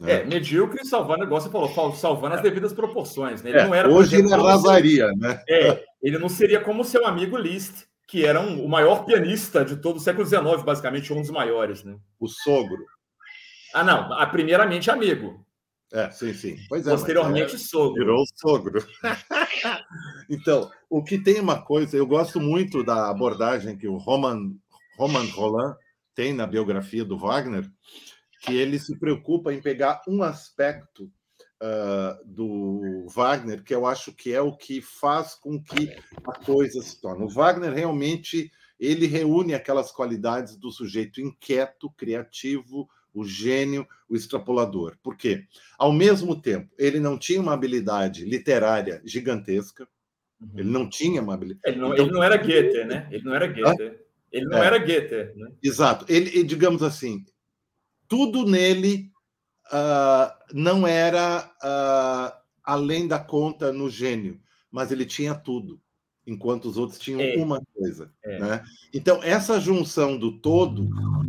[0.00, 0.12] Né?
[0.12, 3.42] É, medíocre salvando, igual você falou, salvando as devidas proporções.
[3.42, 3.50] Né?
[3.50, 5.42] Ele é, não era, hoje exemplo, ele arrasaria, né?
[5.48, 9.76] É, ele não seria como seu amigo Liszt, que era um, o maior pianista de
[9.76, 11.82] todo o século XIX, basicamente, um dos maiores.
[11.82, 11.96] Né?
[12.20, 12.84] O sogro.
[13.74, 15.44] Ah, não, a, primeiramente amigo.
[15.92, 16.56] É, sim, sim.
[16.68, 17.94] Pois é, Posteriormente, é, sogro.
[17.94, 18.86] Virou sogro.
[20.28, 24.54] então, o que tem uma coisa, eu gosto muito da abordagem que o Roman,
[24.96, 25.76] Roman Roland
[26.14, 27.70] tem na biografia do Wagner,
[28.40, 31.10] que ele se preocupa em pegar um aspecto
[31.62, 35.90] uh, do Wagner, que eu acho que é o que faz com que
[36.26, 37.24] a coisa se torne.
[37.24, 44.98] O Wagner realmente ele reúne aquelas qualidades do sujeito inquieto, criativo, o gênio, o extrapolador.
[45.02, 45.46] Por quê?
[45.78, 49.88] Ao mesmo tempo, ele não tinha uma habilidade literária gigantesca,
[50.38, 50.50] uhum.
[50.54, 51.62] ele não tinha uma habilidade.
[51.64, 53.08] Ele não, então, ele não era Goethe, né?
[53.10, 53.82] Ele não era Goethe.
[53.82, 53.94] Ah?
[54.30, 54.66] Ele não é.
[54.66, 55.32] era Goethe.
[55.34, 55.50] Né?
[55.62, 56.04] Exato.
[56.08, 57.24] Ele, digamos assim,
[58.06, 59.10] tudo nele
[59.72, 64.38] uh, não era uh, além da conta no gênio,
[64.70, 65.80] mas ele tinha tudo,
[66.26, 67.36] enquanto os outros tinham é.
[67.36, 68.10] uma coisa.
[68.24, 68.38] É.
[68.38, 68.64] Né?
[68.92, 70.88] Então, essa junção do todo,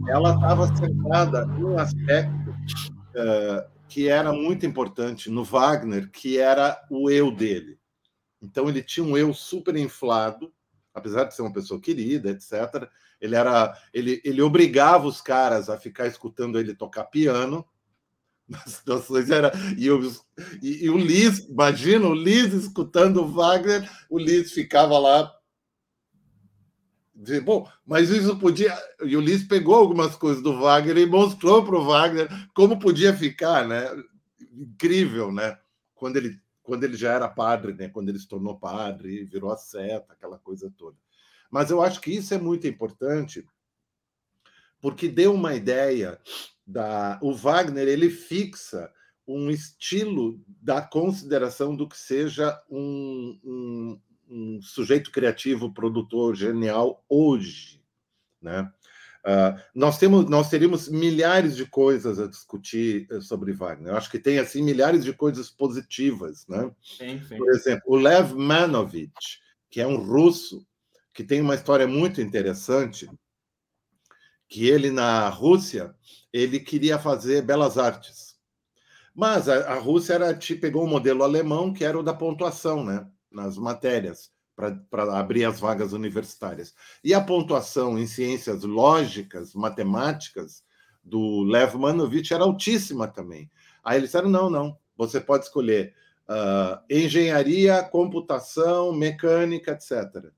[0.10, 7.10] ela estava centrada num aspecto uh, que era muito importante no Wagner, que era o
[7.10, 7.78] eu dele.
[8.42, 10.52] Então, ele tinha um eu super inflado,
[10.94, 12.90] apesar de ser uma pessoa querida, etc.,
[13.20, 17.66] ele era, ele, ele obrigava os caras a ficar escutando ele tocar piano.
[18.48, 20.02] Nas situações era e, eu,
[20.62, 25.38] e, e o Liz, imagina o Liz escutando o Wagner, o Liz ficava lá
[27.20, 28.78] Dizer, bom, mas isso podia.
[29.04, 33.12] E o Liz pegou algumas coisas do Wagner e mostrou para o Wagner como podia
[33.12, 33.86] ficar, né?
[34.54, 35.58] Incrível, né?
[35.96, 37.90] Quando ele, quando ele já era padre, né?
[37.90, 40.96] Quando ele se tornou padre, virou a seta, aquela coisa toda.
[41.50, 43.44] Mas eu acho que isso é muito importante,
[44.88, 46.18] porque deu uma ideia
[46.66, 47.20] da.
[47.22, 48.90] O Wagner ele fixa
[49.28, 57.84] um estilo da consideração do que seja um, um, um sujeito criativo, produtor genial hoje,
[58.42, 58.72] né?
[59.26, 63.92] Uh, nós temos, nós teríamos milhares de coisas a discutir eh, sobre Wagner.
[63.92, 66.72] Eu acho que tem assim milhares de coisas positivas, né?
[66.82, 67.36] Sim, sim.
[67.36, 70.66] Por exemplo, o Lev Manovich, que é um russo
[71.14, 73.10] que tem uma história muito interessante,
[74.48, 75.96] que ele na Rússia
[76.32, 78.36] ele queria fazer belas artes,
[79.14, 83.08] mas a, a Rússia era, pegou um modelo alemão que era o da pontuação, né,
[83.32, 86.74] nas matérias para abrir as vagas universitárias.
[87.04, 90.64] E a pontuação em ciências lógicas, matemáticas
[91.04, 93.52] do Lev Manovich era altíssima também.
[93.84, 95.94] Aí eles disseram: não, não, você pode escolher
[96.28, 100.32] uh, engenharia, computação, mecânica, etc.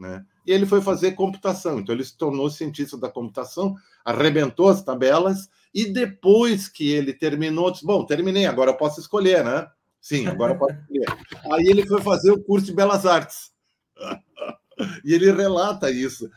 [0.00, 0.24] Né?
[0.46, 5.50] E ele foi fazer computação, então ele se tornou cientista da computação, arrebentou as tabelas,
[5.74, 9.70] e depois que ele terminou, disse: Bom, terminei, agora eu posso escolher, né?
[10.00, 11.06] Sim, agora eu posso escolher.
[11.52, 13.52] Aí ele foi fazer o curso de Belas Artes.
[15.04, 16.30] e ele relata isso,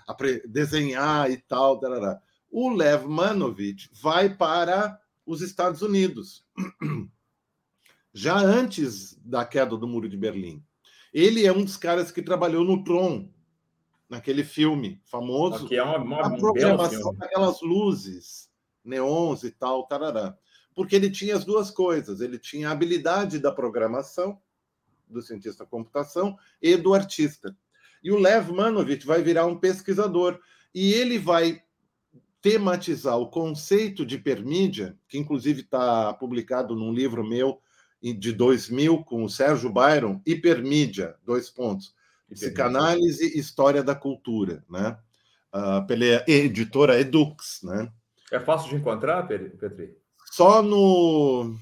[0.46, 1.80] desenhar e tal.
[1.80, 2.20] Tarará.
[2.52, 6.46] O Lev Manovich vai para os Estados Unidos,
[8.14, 10.62] já antes da queda do Muro de Berlim.
[11.14, 13.30] Ele é um dos caras que trabalhou no Tron,
[14.10, 15.68] naquele filme famoso.
[15.68, 18.50] Que é uma, uma, a programação daquelas luzes,
[18.84, 20.38] neons e tal, tarará.
[20.76, 22.22] Porque ele tinha as duas coisas.
[22.22, 24.40] Ele tinha a habilidade da programação,
[25.08, 27.56] do cientista da computação, e do artista.
[28.04, 30.40] E o Lev Manovich vai virar um pesquisador.
[30.74, 31.62] E ele vai
[32.42, 37.62] tematizar o conceito de hipermídia, que inclusive está publicado num livro meu
[38.02, 41.96] de 2000 com o Sérgio Byron, Hipermídia, dois pontos
[42.34, 44.98] Psicanálise e História da Cultura, né?
[45.54, 47.92] Uh, pela editora Edux, né?
[48.32, 49.96] É fácil de encontrar, Petri?
[50.32, 51.56] Só no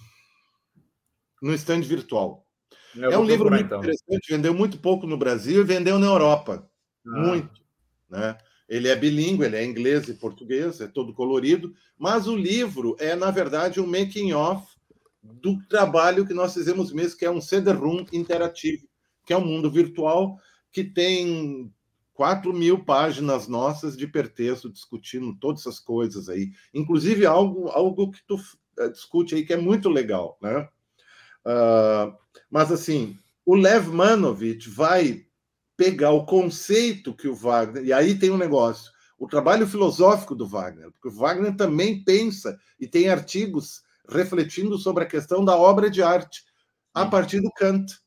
[1.41, 2.45] no stand virtual.
[2.95, 3.79] Eu é um livro muito então.
[3.79, 6.69] interessante, vendeu muito pouco no Brasil e vendeu na Europa.
[7.05, 7.19] Ah.
[7.19, 7.61] Muito.
[8.09, 8.37] Né?
[8.69, 13.15] Ele é bilíngue, ele é inglês e português, é todo colorido, mas o livro é,
[13.15, 14.65] na verdade, um making-off
[15.21, 18.87] do trabalho que nós fizemos mesmo, que é um CD-ROOM interativo,
[19.25, 20.37] que é um mundo virtual
[20.71, 21.73] que tem
[22.13, 26.51] 4 mil páginas nossas de pertexto discutindo todas essas coisas aí.
[26.73, 28.37] Inclusive algo, algo que tu
[28.77, 30.67] eh, discute aí que é muito legal, né?
[31.43, 32.15] Uh,
[32.49, 35.25] mas assim, o Lev Manovich vai
[35.75, 37.83] pegar o conceito que o Wagner...
[37.83, 38.91] E aí tem um negócio.
[39.17, 45.03] O trabalho filosófico do Wagner, porque o Wagner também pensa e tem artigos refletindo sobre
[45.03, 46.43] a questão da obra de arte
[46.93, 48.00] a partir do Kant.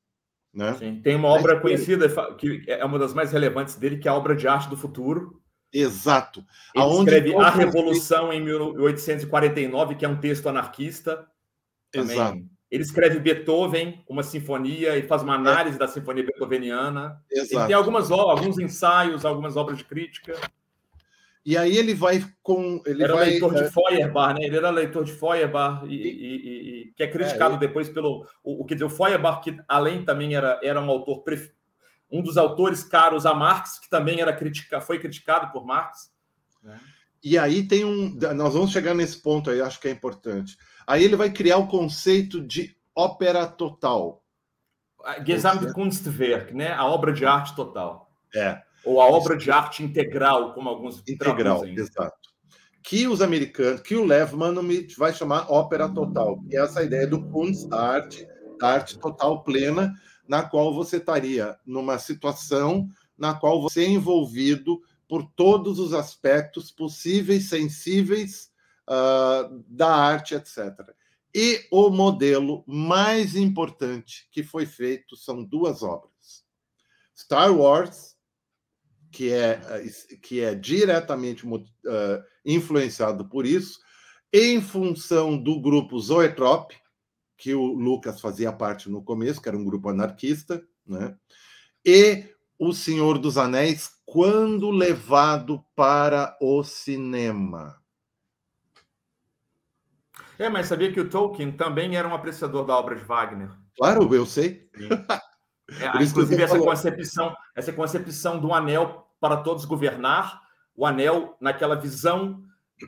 [0.55, 0.75] Né?
[0.79, 1.01] Sim.
[1.03, 4.37] Tem uma obra conhecida que é uma das mais relevantes dele, que é a obra
[4.37, 5.41] de arte do futuro.
[5.73, 6.45] Exato.
[6.73, 11.27] Ele Aonde escreve A Revolução em 1849, que é um texto anarquista.
[11.91, 12.15] Também.
[12.15, 12.45] Exato.
[12.71, 15.79] Ele escreve Beethoven, uma sinfonia, e faz uma análise é.
[15.79, 17.21] da sinfonia beethoveniana.
[17.31, 17.55] Exato.
[17.55, 20.39] Ele tem algumas alguns ensaios, algumas obras de crítica.
[21.45, 22.83] E aí ele vai com.
[22.87, 24.47] Ele era vai, leitor de é, Feuerbach, né?
[24.47, 28.27] Ele era leitor de Feuerbach, e, e, e que é criticado é, depois pelo.
[28.43, 31.23] O, o, quer dizer, o Feuerbach, que além também era, era um autor,
[32.11, 36.11] um dos autores caros a Marx, que também era critica, foi criticado por Marx.
[36.63, 36.81] Né?
[37.23, 38.17] E aí tem um.
[38.35, 40.57] Nós vamos chegar nesse ponto aí, acho que é importante.
[40.87, 44.23] Aí ele vai criar o conceito de ópera total.
[45.27, 46.73] Gesamtkunstwerk, né?
[46.73, 48.11] A obra de arte total.
[48.35, 48.63] É.
[48.85, 51.75] Ou a obra de arte integral, como alguns Integral, traduzem.
[51.75, 52.35] exato.
[52.83, 57.07] Que os americanos, que o Lev Manomit vai chamar ópera total, que é essa ideia
[57.07, 58.27] do Kunst, da arte,
[58.59, 59.95] da arte total plena,
[60.29, 66.71] na qual você estaria numa situação na qual você é envolvido por todos os aspectos
[66.71, 68.51] possíveis, sensíveis
[68.89, 70.59] uh, da arte, etc.
[71.35, 76.45] E o modelo mais importante que foi feito são duas obras:
[77.17, 78.14] Star Wars
[79.15, 81.63] que é, eh, que é diretamente uh,
[82.45, 83.79] influenciado por isso,
[84.33, 86.73] em função do grupo Zoetrop,
[87.37, 91.17] que o Lucas fazia parte no começo, que era um grupo anarquista, né?
[91.85, 92.25] e
[92.59, 97.81] O Senhor dos Anéis, quando levado para o cinema.
[100.37, 103.51] É, mas sabia que o Tolkien também era um apreciador da obra de Wagner?
[103.77, 104.69] Claro, eu sei.
[105.81, 110.43] É, inclusive, essa concepção, essa concepção do anel para todos governar,
[110.77, 112.43] o anel naquela visão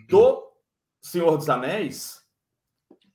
[0.06, 0.52] do
[1.00, 2.20] Senhor dos Anéis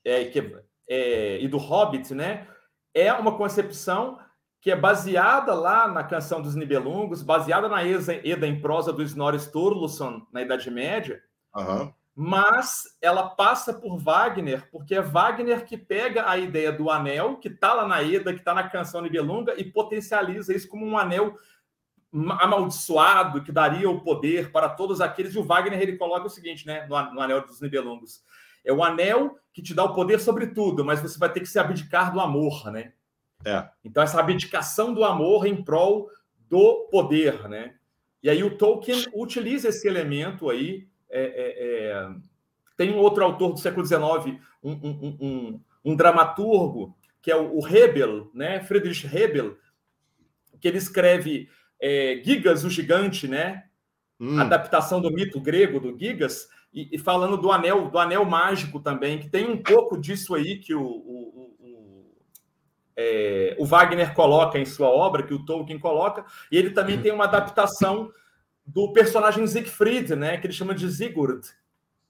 [0.04, 0.58] é, que,
[0.90, 2.48] é, e do Hobbit, né?
[2.96, 4.18] É uma concepção
[4.60, 9.40] que é baseada lá na canção dos Nibelungos, baseada na Eda em prosa do Snorri
[9.40, 11.22] Sturluson na Idade Média,
[11.56, 11.94] uhum.
[12.16, 17.50] mas ela passa por Wagner, porque é Wagner que pega a ideia do anel, que
[17.50, 21.38] está lá na Eda, que está na canção Nibelunga, e potencializa isso como um anel
[22.14, 25.34] amaldiçoado que daria o poder para todos aqueles.
[25.34, 28.24] E o Wagner ele coloca o seguinte, né, no, no Anel dos Nibelungos:
[28.64, 31.46] é o anel que te dá o poder sobre tudo, mas você vai ter que
[31.46, 32.94] se abdicar do amor, né?
[33.44, 33.68] É.
[33.84, 36.10] Então essa abdicação do amor em prol
[36.50, 37.76] do poder, né?
[38.22, 40.88] E aí o Tolkien utiliza esse elemento aí.
[41.10, 42.10] É, é, é...
[42.78, 47.60] Tem um outro autor do século XIX, um, um, um, um dramaturgo que é o,
[47.60, 48.62] o Hebel, né?
[48.62, 49.58] Friedrich Hebel,
[50.60, 51.50] que ele escreve
[51.82, 53.64] é, Gigas, o gigante, né?
[54.20, 54.40] Hum.
[54.40, 59.20] Adaptação do mito grego do Gigas, e, e, falando do anel, do anel mágico também,
[59.20, 62.16] que tem um pouco disso aí que o, o, o,
[62.96, 67.12] é, o Wagner coloca em sua obra, que o Tolkien coloca, e ele também tem
[67.12, 68.12] uma adaptação
[68.66, 70.38] do personagem Siegfried, né?
[70.38, 71.42] Que ele chama de Sigurd,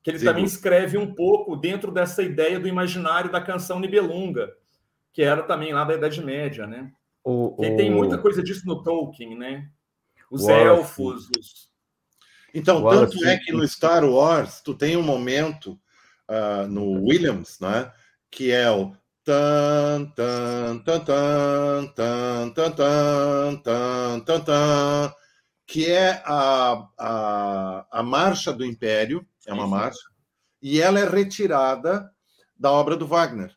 [0.03, 0.25] que ele Sigurd.
[0.25, 4.53] também escreve um pouco dentro dessa ideia do imaginário da canção Nibelunga,
[5.13, 6.91] que era também lá da Idade Média, né?
[7.23, 7.61] O, o...
[7.77, 9.69] Tem muita coisa disso no Tolkien, né?
[10.29, 11.29] Os elfos.
[11.37, 11.69] Os...
[12.53, 15.79] Então, tanto é que no Star Wars tu tem um momento
[16.29, 17.91] uh, no Williams, né?
[18.29, 25.13] Que é o tan tan tan tan tan tan tan tan tan tan
[25.71, 30.01] que é a, a, a marcha do Império, é uma marcha,
[30.61, 32.11] e ela é retirada
[32.59, 33.55] da obra do Wagner.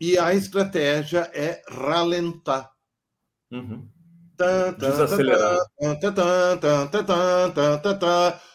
[0.00, 2.72] E a estratégia é ralentar.
[3.50, 3.88] Uhum.
[4.78, 5.58] Desacelerar.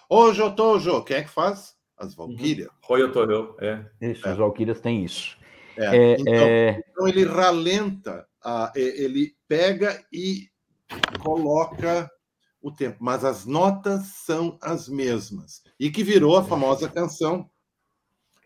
[0.10, 1.76] Ojo Tojo, quem é que faz?
[1.98, 2.70] As Valkyrias.
[2.84, 3.84] Royo Toyo, é.
[4.02, 4.32] Isso, é.
[4.32, 5.38] as Valkyrias têm isso.
[5.78, 5.96] É.
[5.96, 6.84] É, então, é.
[6.92, 10.48] então, ele ralenta, a, ele pega e
[11.22, 12.10] coloca
[12.62, 15.62] o tempo, mas as notas são as mesmas.
[15.80, 17.50] E que virou a famosa canção.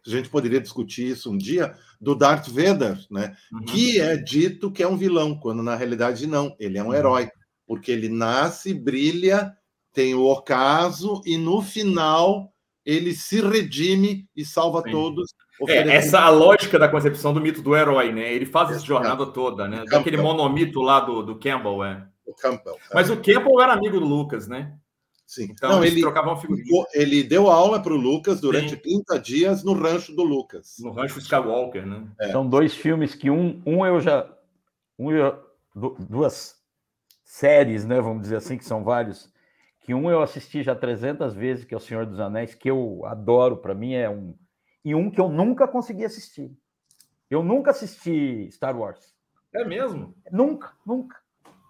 [0.05, 3.35] A gente poderia discutir isso um dia, do Darth Vader, né?
[3.51, 3.65] Uhum.
[3.65, 6.93] Que é dito que é um vilão, quando na realidade não, ele é um uhum.
[6.93, 7.29] herói,
[7.67, 9.55] porque ele nasce, brilha,
[9.93, 12.51] tem o ocaso e no final
[12.85, 14.91] ele se redime e salva Sim.
[14.91, 15.33] todos.
[15.67, 18.33] É, essa a lógica da concepção do mito do herói, né?
[18.33, 19.85] Ele faz essa jornada toda, né?
[19.93, 22.07] Aquele monomito lá do, do Campbell, é.
[22.25, 22.73] O Campbell.
[22.73, 22.95] É.
[22.95, 24.73] Mas o Campbell era amigo do Lucas, né?
[25.31, 25.47] Sim.
[25.49, 26.85] Então, Não, eles ele, trocavam figurinha.
[26.93, 28.75] Ele deu aula para o Lucas durante Sim.
[29.05, 30.75] 30 dias no rancho do Lucas.
[30.77, 32.05] No rancho Skywalker, né?
[32.19, 32.33] É.
[32.33, 34.29] São dois filmes que um, um eu já.
[34.99, 35.41] Um eu,
[35.73, 36.57] duas
[37.23, 38.01] séries, né?
[38.01, 39.31] Vamos dizer assim, que são vários.
[39.79, 43.05] Que um eu assisti já 300 vezes, que é O Senhor dos Anéis, que eu
[43.05, 44.35] adoro, para mim é um.
[44.83, 46.51] E um que eu nunca consegui assistir.
[47.29, 49.15] Eu nunca assisti Star Wars.
[49.53, 50.13] É mesmo?
[50.29, 51.20] Nunca, nunca.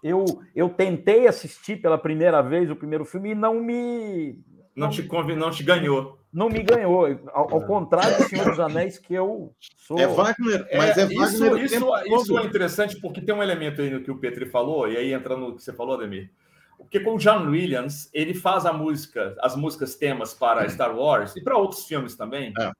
[0.02, 0.24] Eu,
[0.54, 4.38] eu tentei assistir pela primeira vez o primeiro filme e não me.
[4.74, 5.28] Não, te, conv...
[5.36, 6.18] não te ganhou.
[6.32, 7.06] Não me ganhou.
[7.32, 9.98] Ao, ao contrário do Senhor dos Anéis, que eu sou.
[9.98, 11.64] É Wagner, mas é, é Wagner.
[11.64, 11.86] Isso, isso,
[12.16, 15.12] isso é interessante porque tem um elemento aí no que o Petri falou, e aí
[15.12, 16.30] entra no que você falou, Ademir.
[16.76, 21.36] Porque com o John Williams, ele faz a música, as músicas temas para Star Wars
[21.36, 22.72] e para outros filmes também, é.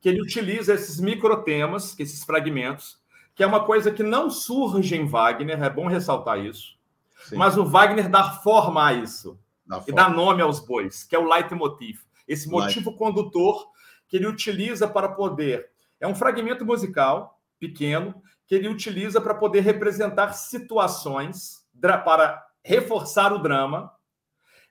[0.00, 2.98] que ele utiliza esses microtemas, esses fragmentos,
[3.38, 6.76] que é uma coisa que não surge em Wagner, é bom ressaltar isso.
[7.22, 7.36] Sim.
[7.36, 9.38] Mas o Wagner dá forma a isso.
[9.64, 12.00] Dá e dá nome aos bois, que é o leitmotiv.
[12.26, 12.98] Esse motivo Light.
[12.98, 13.68] condutor
[14.08, 15.70] que ele utiliza para poder.
[16.00, 23.38] É um fragmento musical pequeno que ele utiliza para poder representar situações para reforçar o
[23.38, 23.92] drama,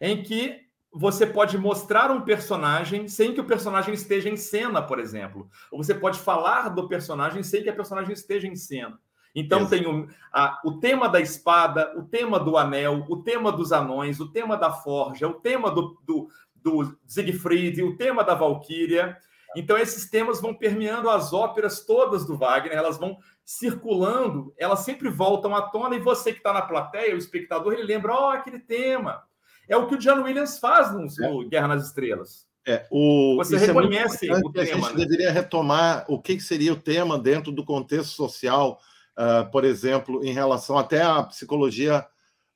[0.02, 0.67] em que
[0.98, 5.48] você pode mostrar um personagem sem que o personagem esteja em cena, por exemplo.
[5.72, 9.00] Ou você pode falar do personagem sem que a personagem esteja em cena.
[9.36, 13.72] Então tem o, a, o tema da espada, o tema do anel, o tema dos
[13.72, 19.16] anões, o tema da forja, o tema do, do, do Siegfried, o tema da Valkyria.
[19.56, 25.10] Então esses temas vão permeando as óperas todas do Wagner, elas vão circulando, elas sempre
[25.10, 28.32] voltam à tona e você que está na plateia, o espectador, ele lembra, ó, oh,
[28.32, 29.27] aquele tema.
[29.68, 31.46] É o que o John Williams faz no, é.
[31.46, 32.48] Guerra nas Estrelas.
[32.66, 34.62] É, o, Você é reconhece é o tema.
[34.62, 35.06] A gente né?
[35.06, 38.80] deveria retomar o que seria o tema dentro do contexto social,
[39.18, 42.06] uh, por exemplo, em relação até à psicologia,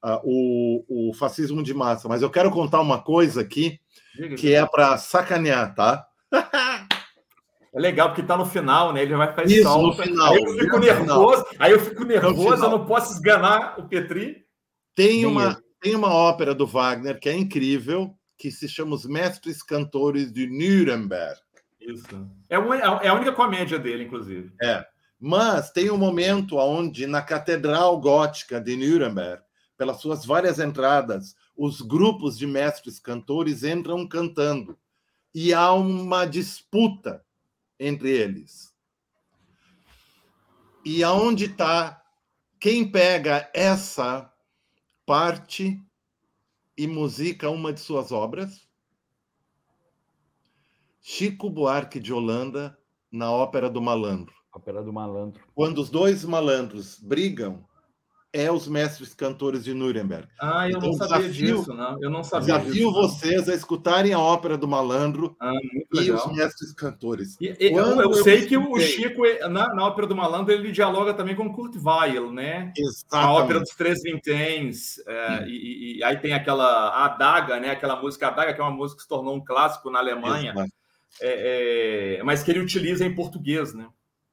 [0.03, 2.09] uh, o, o fascismo de massa.
[2.09, 3.79] Mas eu quero contar uma coisa aqui
[4.13, 6.05] Diga, que é para sacanear, tá?
[7.73, 9.01] É legal porque tá no final, né?
[9.01, 9.77] Ele vai fazer Isso.
[9.77, 13.87] No final, aí eu fico nervoso, aí eu fico nervoso, eu não posso esganar o
[13.87, 14.45] Petri.
[14.93, 19.63] Tem uma, tem uma ópera do Wagner que é incrível, que se chama Os Mestres
[19.63, 21.41] Cantores de Nuremberg.
[21.79, 22.29] Isso.
[22.47, 24.53] É, uma, é a única comédia dele, inclusive.
[24.61, 24.85] É.
[25.19, 29.41] Mas tem um momento onde, na Catedral Gótica de Nuremberg,
[29.75, 34.77] pelas suas várias entradas, os grupos de mestres cantores entram cantando.
[35.33, 37.23] E há uma disputa
[37.79, 38.71] entre eles.
[40.85, 42.03] E aonde está
[42.59, 44.30] quem pega essa
[45.05, 45.81] parte
[46.77, 48.67] e musica uma de suas obras.
[50.99, 52.77] Chico Buarque de Holanda
[53.11, 54.33] na Ópera do Malandro.
[54.53, 55.43] Ópera do Malandro.
[55.55, 57.67] Quando os dois malandros brigam,
[58.33, 60.27] é os mestres cantores de Nuremberg.
[60.39, 62.01] Ah, eu então, não sabia desafio, disso, não.
[62.01, 65.51] Eu não sabia Desafio disso, vocês a escutarem a ópera do Malandro ah,
[65.93, 67.35] e os mestres cantores.
[67.41, 71.13] E, eu, eu, eu, sei que o Chico, na, na, ópera do Malandro, ele dialoga
[71.13, 72.71] também com Kurt Weill, né?
[72.77, 73.27] Exatamente.
[73.27, 74.99] A ópera dos Três Vinténs.
[75.05, 77.71] É, e, e, aí tem aquela Adaga, né?
[77.71, 80.53] Aquela música Adaga, que é uma música que se tornou um clássico na Alemanha.
[81.19, 83.87] É, é, mas que ele utiliza em português, né?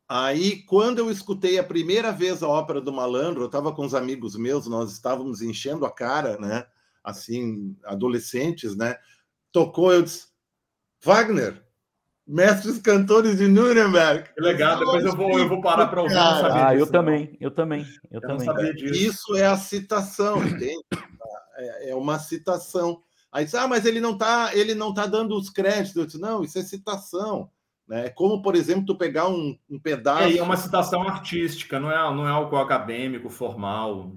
[0.08, 3.92] Aí, quando eu escutei a primeira vez a ópera do Malandro, eu estava com uns
[3.92, 6.64] amigos meus, nós estávamos enchendo a cara, né?
[7.04, 8.96] Assim, adolescentes, né?
[9.52, 10.28] Tocou, eu disse:
[11.04, 11.62] Wagner,
[12.26, 14.30] mestres cantores de Nuremberg.
[14.34, 16.16] Que legal, depois eu vou, eu vou parar para ouvir.
[16.16, 18.74] Ah, eu também, eu também, eu, eu também.
[18.86, 20.82] Isso é a citação, entende?
[21.56, 23.02] É, é uma citação.
[23.30, 25.96] Aí diz, ah, mas ele não está, ele não tá dando os créditos.
[25.96, 27.50] Eu disse, não, isso é citação.
[27.88, 28.10] Né?
[28.10, 30.24] Como, por exemplo, tu pegar um, um pedaço.
[30.24, 34.12] É, é uma citação artística, não é, não é algo acadêmico, formal.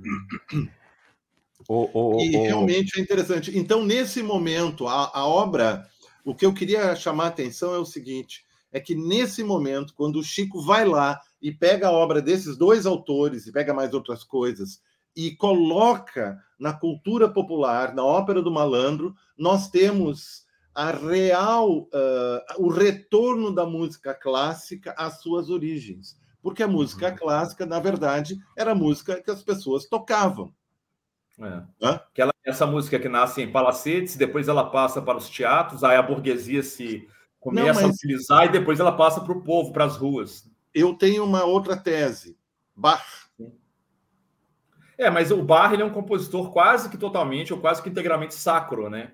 [1.70, 2.44] O, o, e o...
[2.44, 3.58] realmente é interessante.
[3.58, 5.88] Então, nesse momento, a, a obra,
[6.26, 8.44] o que eu queria chamar a atenção é o seguinte:
[8.74, 12.86] é que nesse momento, quando o Chico vai lá e pega a obra desses dois
[12.86, 14.82] autores e pega mais outras coisas
[15.16, 22.70] e coloca na cultura popular, na ópera do malandro, nós temos a real, uh, o
[22.70, 26.20] retorno da música clássica às suas origens.
[26.42, 27.16] Porque a música uhum.
[27.16, 30.54] clássica, na verdade, era a música que as pessoas tocavam.
[31.40, 31.64] É.
[31.88, 36.02] Aquela, essa música que nasce em palacetes, depois ela passa para os teatros, aí a
[36.02, 37.08] burguesia se
[37.40, 37.84] começa Não, mas...
[37.84, 40.50] a utilizar e depois ela passa para o povo, para as ruas.
[40.74, 42.38] Eu tenho uma outra tese.
[42.76, 43.30] Bach.
[44.98, 48.36] É, mas o Bach ele é um compositor quase que totalmente ou quase que integralmente
[48.36, 49.14] sacro, né?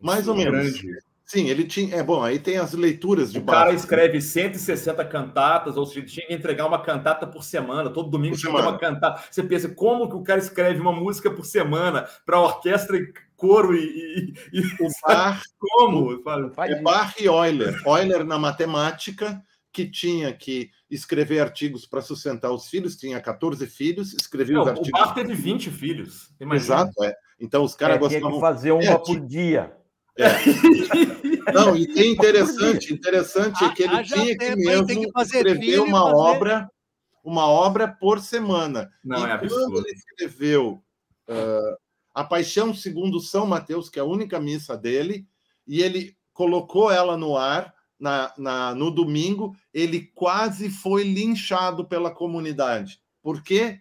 [0.00, 0.80] Mais ou menos.
[0.80, 0.98] Grande.
[1.24, 1.96] Sim, ele tinha.
[1.96, 6.26] É bom, aí tem as leituras de O cara escreve 160 cantatas, ou seja, tinha
[6.26, 7.88] que entregar uma cantata por semana.
[7.88, 9.24] Todo domingo tinha uma cantata.
[9.30, 13.74] Você pensa, como que o cara escreve uma música por semana para orquestra e coro
[13.74, 14.34] e.
[14.52, 15.42] e, o bar.
[15.58, 16.22] Como?
[16.58, 17.82] É Bar e Euler.
[17.86, 19.42] Euler na matemática,
[19.72, 24.68] que tinha que escrever artigos para sustentar os filhos, tinha 14 filhos, escrevia Não, os
[24.68, 24.88] artigos.
[24.88, 26.30] O Bar teve 20 filhos.
[26.38, 26.76] Imagina.
[26.76, 27.14] Exato, é.
[27.40, 28.28] Então os caras é, gostavam.
[28.28, 29.72] Tinha que fazer uma é, por dia.
[30.16, 30.28] É.
[31.52, 36.14] Não, e é interessante, interessante é que ele tinha que mesmo que escrever uma fazer...
[36.14, 36.70] obra,
[37.22, 38.90] uma obra por semana.
[39.04, 40.82] Não, e é quando ele escreveu
[41.28, 41.76] uh,
[42.14, 45.26] a Paixão segundo São Mateus, que é a única missa dele,
[45.66, 49.54] e ele colocou ela no ar na, na, no domingo.
[49.72, 53.00] Ele quase foi linchado pela comunidade.
[53.20, 53.80] Por quê?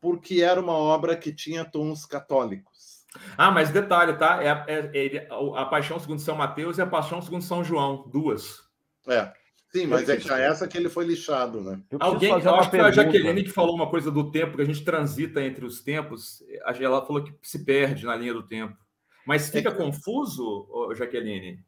[0.00, 2.89] Porque era uma obra que tinha tons católicos.
[3.36, 4.42] Ah, mas detalhe, tá?
[4.42, 8.62] É, é, é a Paixão segundo São Mateus e a Paixão segundo São João, duas.
[9.06, 9.32] É.
[9.72, 11.80] Sim, mas é que essa que ele foi lixado, né?
[12.00, 12.70] Alguém, eu acho pergunta.
[12.70, 15.64] que foi a Jaqueline que falou uma coisa do tempo, que a gente transita entre
[15.64, 16.42] os tempos.
[16.80, 18.76] Ela falou que se perde na linha do tempo.
[19.24, 19.78] Mas fica é que...
[19.78, 21.64] confuso, Jaqueline?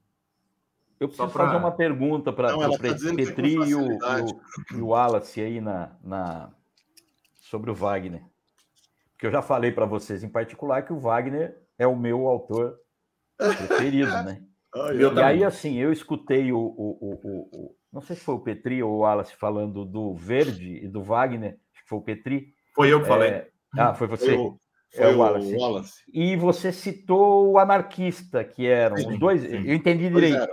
[0.99, 1.47] Eu preciso pra...
[1.47, 3.99] fazer uma pergunta para o tá Petri e o,
[4.73, 6.51] e o Wallace aí na, na,
[7.41, 8.23] sobre o Wagner.
[9.23, 12.77] Porque eu já falei para vocês em particular que o Wagner é o meu autor
[13.39, 14.43] preferido, né?
[15.17, 18.83] e aí, assim, eu escutei o, o, o, o não sei se foi o Petri
[18.83, 22.53] ou o Wallace falando do Verde e do Wagner, acho que foi o Petri.
[22.75, 23.31] Foi eu que falei.
[23.31, 23.49] É...
[23.79, 24.35] Ah, foi você.
[24.35, 24.51] Foi,
[24.93, 25.57] foi é o Wallace.
[25.57, 26.03] Wallace.
[26.13, 29.43] E você citou o anarquista, que eram sim, os dois.
[29.43, 29.69] Sim.
[29.69, 30.53] Eu entendi direito.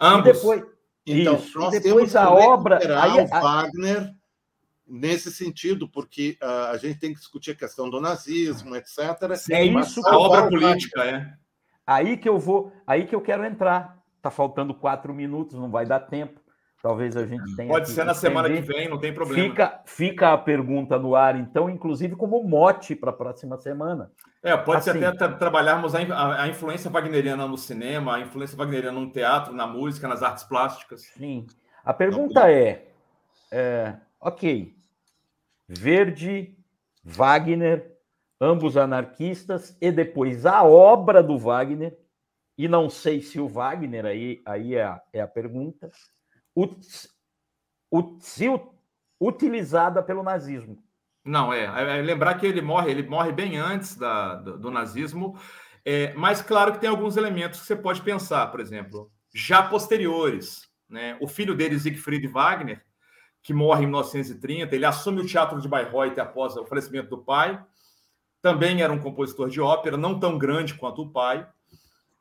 [0.00, 0.28] Ambos.
[0.28, 0.62] E depois,
[1.04, 2.78] então, isso, nós depois a obra.
[3.02, 4.14] Aí, o Wagner
[4.86, 8.98] nesse sentido, porque uh, a gente tem que discutir a questão do nazismo, etc.
[9.50, 11.32] É isso a obra política, é.
[11.86, 14.02] Aí que eu vou, aí que eu quero entrar.
[14.22, 16.40] Tá faltando quatro minutos, não vai dar tempo.
[16.84, 17.68] Talvez a gente tenha.
[17.68, 19.42] Pode ser na semana que vem, não tem problema.
[19.42, 24.10] Fica, fica a pergunta no ar, então, inclusive como mote para a próxima semana.
[24.42, 28.54] É, pode assim, ser até trabalharmos a, a, a, influência wagneriana no cinema, a influência
[28.54, 31.02] wagneriana no teatro, na música, nas artes plásticas.
[31.16, 31.46] Sim.
[31.82, 32.86] A pergunta é,
[33.50, 34.73] é ok,
[35.68, 36.56] Verde,
[37.02, 37.96] Wagner,
[38.40, 41.96] ambos anarquistas, e depois a obra do Wagner,
[42.56, 45.90] e não sei se o Wagner, aí, aí é, a, é a pergunta,
[46.54, 46.86] ut,
[47.90, 48.22] ut,
[49.20, 50.82] utilizada pelo nazismo.
[51.24, 55.38] Não, é, é, Lembrar que ele morre, ele morre bem antes da, do, do nazismo,
[55.84, 60.68] é, mas claro que tem alguns elementos que você pode pensar, por exemplo, já posteriores.
[60.88, 61.16] Né?
[61.20, 62.84] O filho dele, Siegfried Wagner,
[63.44, 67.62] que morre em 1930, ele assume o teatro de Bayreuth após o falecimento do pai.
[68.40, 71.46] Também era um compositor de ópera, não tão grande quanto o pai,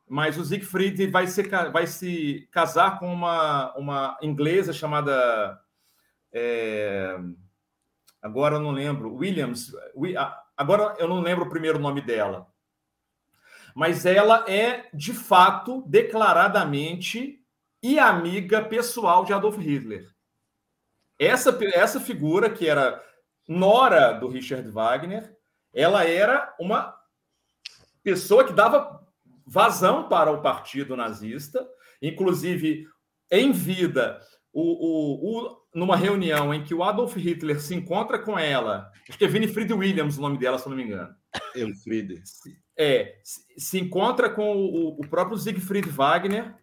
[0.06, 5.58] mas o Siegfried vai se, vai se casar com uma, uma inglesa chamada.
[6.34, 7.18] É,
[8.22, 9.74] agora eu não lembro, Williams.
[10.58, 12.48] Agora eu não lembro o primeiro nome dela.
[13.74, 17.40] Mas ela é, de fato, declaradamente
[17.82, 20.13] e amiga pessoal de Adolf Hitler.
[21.20, 23.02] Essa, essa figura, que era
[23.48, 25.36] nora do Richard Wagner,
[25.74, 26.94] ela era uma
[28.04, 29.02] pessoa que dava
[29.46, 31.66] vazão para o partido nazista,
[32.02, 32.86] inclusive
[33.32, 34.20] em vida,
[34.54, 39.18] o, o, o, numa reunião em que o Adolf Hitler se encontra com ela, acho
[39.18, 41.14] que é Winifred Williams o nome dela, se não me engano.
[41.56, 42.22] Elfriede.
[42.78, 46.56] É, se, se encontra com o, o, próprio Siegfried Wagner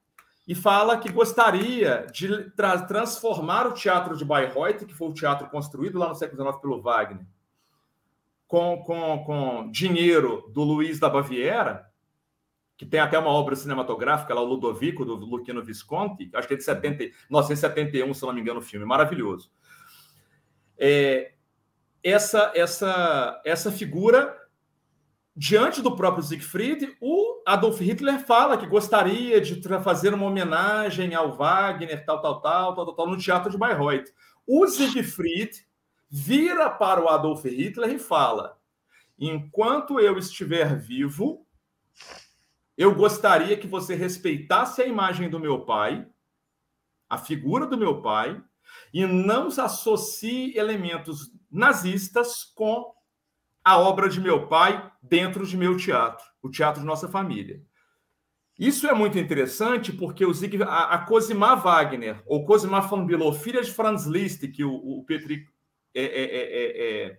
[0.50, 5.48] e fala que gostaria de tra transformar o teatro de Bayreuth, que foi o teatro
[5.48, 7.24] construído lá no século XIX pelo Wagner,
[8.48, 11.88] com, com, com dinheiro do Luiz da Baviera,
[12.76, 16.56] que tem até uma obra cinematográfica lá, o Ludovico, do Luquino Visconti, acho que é
[16.56, 19.52] de 70, 1971, se não me engano, o filme, maravilhoso.
[20.76, 21.34] É,
[22.02, 24.36] essa, essa, essa figura,
[25.40, 31.34] diante do próprio Siegfried, o Adolf Hitler fala que gostaria de fazer uma homenagem ao
[31.34, 34.12] Wagner, tal, tal, tal, tal, tal, tal no Teatro de Bayreuth.
[34.46, 35.66] O Siegfried
[36.10, 38.60] vira para o Adolf Hitler e fala:
[39.18, 41.46] enquanto eu estiver vivo,
[42.76, 46.06] eu gostaria que você respeitasse a imagem do meu pai,
[47.08, 48.38] a figura do meu pai,
[48.92, 52.99] e não associe elementos nazistas com
[53.70, 57.62] a obra de meu pai dentro de meu teatro, o teatro de nossa família.
[58.58, 60.32] Isso é muito interessante porque o
[60.66, 65.04] a, a Cosima Wagner, ou Cosima von Bülow, filha de Franz Liszt, que o, o
[65.04, 65.46] Petri
[65.94, 67.18] é, é, é, é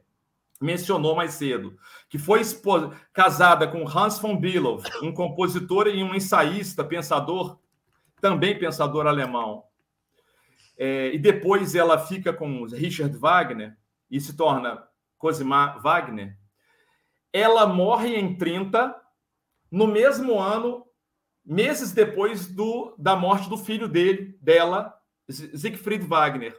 [0.62, 1.76] mencionou mais cedo,
[2.08, 2.42] que foi
[3.12, 7.58] casada com Hans von Bülow, um compositor e um ensaísta, pensador,
[8.20, 9.64] também pensador alemão.
[10.78, 13.76] É, e depois ela fica com Richard Wagner
[14.10, 14.84] e se torna
[15.18, 16.38] Cosima Wagner.
[17.34, 18.96] Ela morre em 30,
[19.72, 20.86] no mesmo ano,
[21.46, 24.94] meses depois do, da morte do filho dele, dela,
[25.30, 26.56] Siegfried Wagner.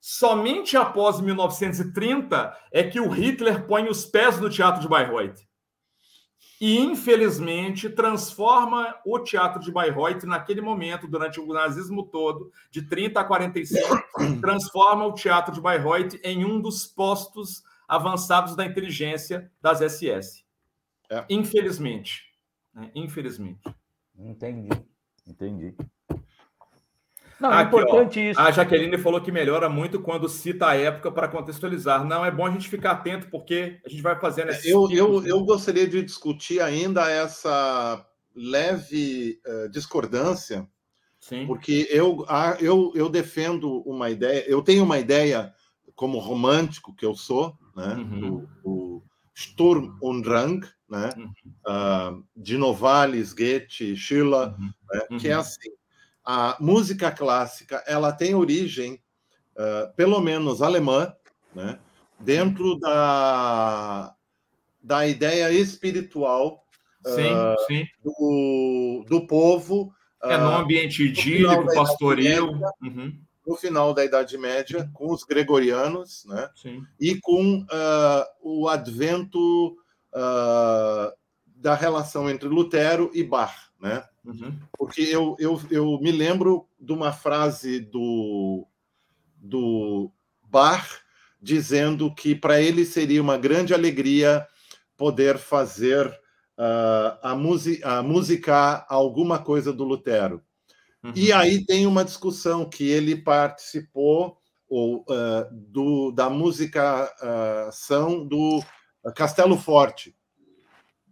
[0.00, 5.40] Somente após 1930 é que o Hitler põe os pés no Teatro de Bayreuth.
[6.60, 13.20] E, infelizmente, transforma o Teatro de Bayreuth, naquele momento, durante o nazismo todo, de 30
[13.20, 13.80] a 45,
[14.40, 20.44] transforma o Teatro de Bayreuth em um dos postos avançados da inteligência das SS.
[21.10, 21.24] É.
[21.28, 22.22] Infelizmente.
[22.74, 22.90] Né?
[22.94, 23.62] Infelizmente.
[24.18, 24.68] Entendi.
[25.26, 25.74] Entendi.
[27.38, 28.40] Não, é importante ó, isso.
[28.40, 32.04] A Jaqueline falou que melhora muito quando cita a época para contextualizar.
[32.04, 34.70] Não, é bom a gente ficar atento, porque a gente vai fazendo esse.
[34.70, 40.66] Eu, eu, eu gostaria de discutir ainda essa leve uh, discordância,
[41.20, 41.46] Sim.
[41.46, 42.24] porque eu,
[42.60, 45.54] eu, eu defendo uma ideia, eu tenho uma ideia,
[45.94, 48.20] como romântico que eu sou, né, uhum.
[48.20, 49.02] do, do
[49.34, 51.32] Sturm und Drang, né, uhum.
[51.66, 54.72] uh, de Novalis, Goethe, Schiller, uhum.
[54.90, 55.40] Né, que é uhum.
[55.40, 55.70] assim
[56.26, 59.00] a música clássica ela tem origem,
[59.54, 61.14] uh, pelo menos alemã,
[61.54, 61.78] né?
[62.18, 64.12] dentro da,
[64.82, 66.64] da ideia espiritual
[67.06, 67.86] sim, uh, sim.
[68.02, 69.94] Do, do povo.
[70.22, 72.58] É no ambiente idílico, pastoril.
[72.82, 73.16] Uhum.
[73.46, 76.50] No final da Idade Média, com os gregorianos, né?
[76.56, 76.84] Sim.
[76.98, 79.76] e com uh, o advento
[81.56, 83.70] da relação entre Lutero e Bach.
[83.80, 84.02] Né?
[84.24, 84.58] Uhum.
[84.76, 88.66] Porque eu, eu, eu me lembro de uma frase do,
[89.36, 90.10] do
[90.44, 91.00] Bach
[91.40, 94.46] dizendo que para ele seria uma grande alegria
[94.96, 96.06] poder fazer
[96.58, 97.32] uh, a,
[97.98, 100.42] a musicar alguma coisa do Lutero.
[101.06, 101.12] Uhum.
[101.14, 104.36] E aí tem uma discussão que ele participou
[104.68, 108.60] ou, uh, do, da musicação do
[109.14, 110.16] Castelo Forte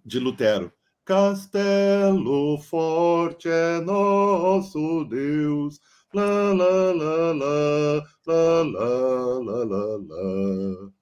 [0.05, 0.73] de Lutero.
[1.05, 5.79] Castelo forte é nosso Deus.
[6.13, 10.93] Lá, lá, lá, lá, lá, lá, lá, lá, lá.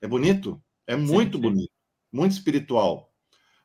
[0.00, 0.62] É bonito?
[0.86, 1.50] É muito sim, sim.
[1.50, 1.72] bonito.
[2.12, 3.12] Muito espiritual.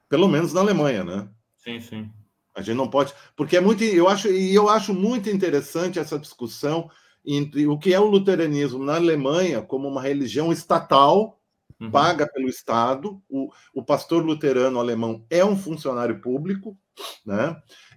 [0.07, 1.29] Pelo menos na Alemanha, né?
[1.57, 2.11] Sim, sim.
[2.59, 3.13] A gente não pode.
[3.35, 3.83] Porque é muito.
[3.83, 6.89] Eu acho, e eu acho muito interessante essa discussão
[7.25, 11.39] entre o que é o luteranismo na Alemanha como uma religião estatal
[11.79, 11.91] uhum.
[11.91, 13.21] paga pelo Estado.
[13.29, 16.77] O, o pastor luterano alemão é um funcionário público,
[17.25, 17.55] né?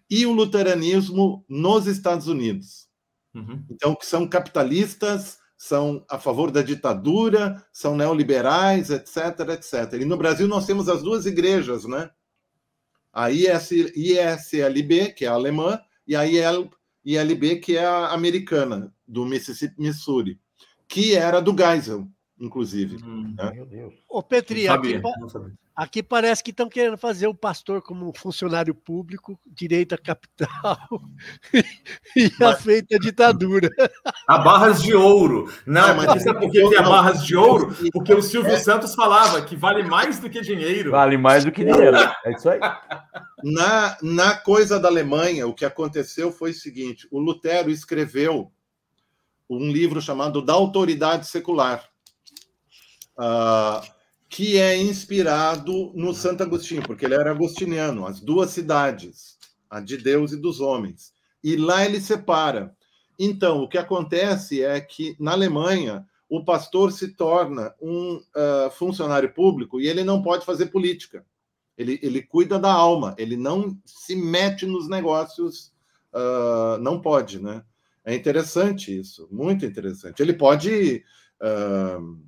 [0.09, 2.87] E o luteranismo nos Estados Unidos.
[3.35, 3.65] Uhum.
[3.71, 10.01] Então, que são capitalistas, são a favor da ditadura, são neoliberais, etc, etc.
[10.01, 12.11] E no Brasil nós temos as duas igrejas, né?
[13.13, 16.71] A IS, ISLB, que é a alemã, e a IL,
[17.05, 20.41] ILB, que é a americana, do Mississippi, Missouri,
[20.89, 22.09] que era do Geisel,
[22.43, 22.97] inclusive.
[23.05, 23.53] Hum, né?
[23.55, 23.95] Meu Deus.
[24.09, 25.01] Ô, Petri, aqui,
[25.77, 30.77] aqui, parece que estão querendo fazer o pastor como funcionário público, direito a capital
[32.17, 32.43] e mas...
[32.43, 33.71] a feita ditadura.
[34.27, 35.53] A barras de ouro.
[35.65, 37.77] Não, não mas sabe por que é barras de ouro?
[37.93, 38.59] Porque o Silvio é...
[38.59, 40.91] Santos falava que vale mais do que dinheiro.
[40.91, 41.97] Vale mais do que dinheiro.
[42.25, 42.59] É isso aí.
[43.45, 48.51] Na, na coisa da Alemanha, o que aconteceu foi o seguinte: o Lutero escreveu
[49.49, 51.92] um livro chamado Da Autoridade Secular
[53.19, 53.87] uh,
[54.29, 59.39] que é inspirado no Santo Agostinho, porque ele era agostiniano, as duas cidades,
[59.69, 61.13] a de Deus e dos homens.
[61.45, 62.75] E lá ele separa.
[63.19, 69.35] Então, o que acontece é que na Alemanha o pastor se torna um uh, funcionário
[69.35, 71.27] público e ele não pode fazer política.
[71.77, 75.75] Ele, ele cuida da alma, ele não se mete nos negócios,
[76.15, 77.63] uh, não pode, né?
[78.03, 80.23] É interessante isso, muito interessante.
[80.23, 81.05] Ele pode
[81.41, 82.19] uh,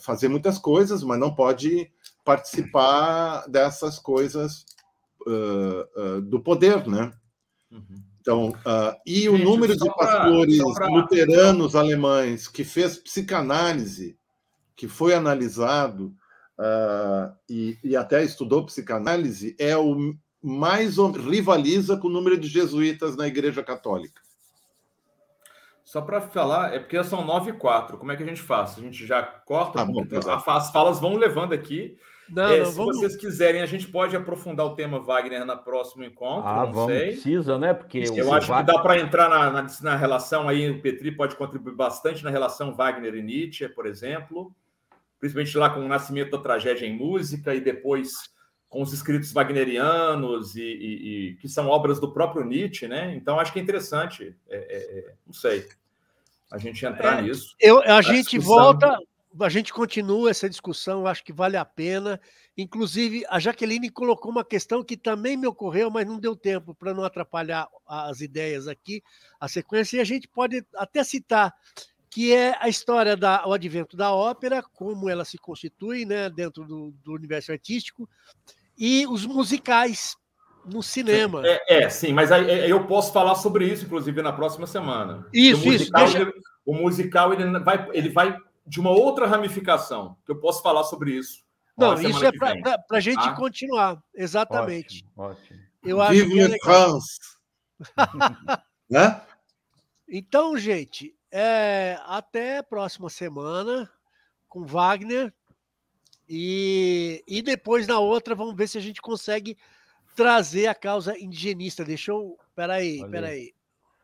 [0.00, 1.90] fazer muitas coisas, mas não pode
[2.24, 4.64] participar dessas coisas
[5.26, 7.12] uh, uh, do poder, né?
[7.70, 8.02] Uhum.
[8.20, 10.88] Então, uh, e Gente, o número de pastores pra, pra...
[10.88, 14.18] luteranos alemães que fez psicanálise,
[14.76, 16.14] que foi analisado
[17.48, 23.26] e, e, até estudou psicanálise, é o mais rivaliza com o número de jesuítas na
[23.26, 24.20] Igreja Católica.
[25.90, 27.98] Só para falar, é porque são 9 e 4.
[27.98, 28.78] Como é que a gente faz?
[28.78, 29.82] A gente já corta?
[29.82, 30.06] Ah, bom,
[30.46, 31.98] as falas vão levando aqui.
[32.28, 32.96] Não, é, não, se vamos...
[32.98, 36.48] vocês quiserem, a gente pode aprofundar o tema Wagner no próximo encontro.
[36.48, 37.06] Ah, não vamos, sei.
[37.08, 37.74] precisa, né?
[37.74, 38.66] Porque eu acho Wagner...
[38.66, 40.70] que dá para entrar na, na, na, relação aí.
[40.70, 44.54] O Petri pode contribuir bastante na relação Wagner e Nietzsche, por exemplo,
[45.18, 48.12] principalmente lá com o nascimento da tragédia em música e depois
[48.70, 53.14] com os escritos wagnerianos e, e, e que são obras do próprio Nietzsche, né?
[53.16, 54.34] Então acho que é interessante.
[54.48, 55.68] É, é, é não sei
[56.50, 57.54] a gente entrar é, nisso.
[57.60, 58.56] Eu, a, a gente discussão.
[58.56, 58.98] volta,
[59.40, 62.20] a gente continua essa discussão, acho que vale a pena.
[62.56, 66.92] Inclusive, a Jaqueline colocou uma questão que também me ocorreu, mas não deu tempo para
[66.92, 69.02] não atrapalhar as ideias aqui,
[69.38, 71.54] a sequência, e a gente pode até citar
[72.10, 76.92] que é a história do advento da ópera, como ela se constitui né, dentro do,
[77.04, 78.08] do universo artístico,
[78.80, 80.16] e os musicais,
[80.64, 81.42] no cinema.
[81.44, 85.26] É, é, sim, mas aí, é, eu posso falar sobre isso, inclusive, na próxima semana.
[85.32, 86.16] Isso, o musical, isso.
[86.16, 86.32] Deixa...
[86.64, 91.12] o musical ele vai, ele vai de uma outra ramificação, que eu posso falar sobre
[91.12, 91.44] isso.
[91.76, 93.34] Não, isso é para a gente Tá?
[93.34, 94.02] continuar.
[94.14, 95.04] Exatamente.
[95.16, 95.60] Ótimo, ótimo.
[95.82, 96.90] Eu acho Vive que é le legal.
[96.90, 97.18] France.
[98.90, 99.22] né?
[100.08, 103.90] Então, gente, é, até a próxima semana
[104.48, 105.32] com Wagner.
[106.32, 109.58] E, e depois na outra, vamos ver se a gente consegue
[110.14, 111.84] trazer a causa indigenista.
[111.84, 112.38] Deixa eu.
[112.54, 113.54] Peraí, Olha peraí.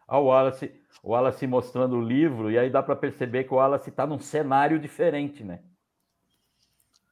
[0.08, 0.72] Olha o Wallace,
[1.04, 4.18] o Wallace mostrando o livro, e aí dá para perceber que o Wallace está num
[4.18, 5.60] cenário diferente, né?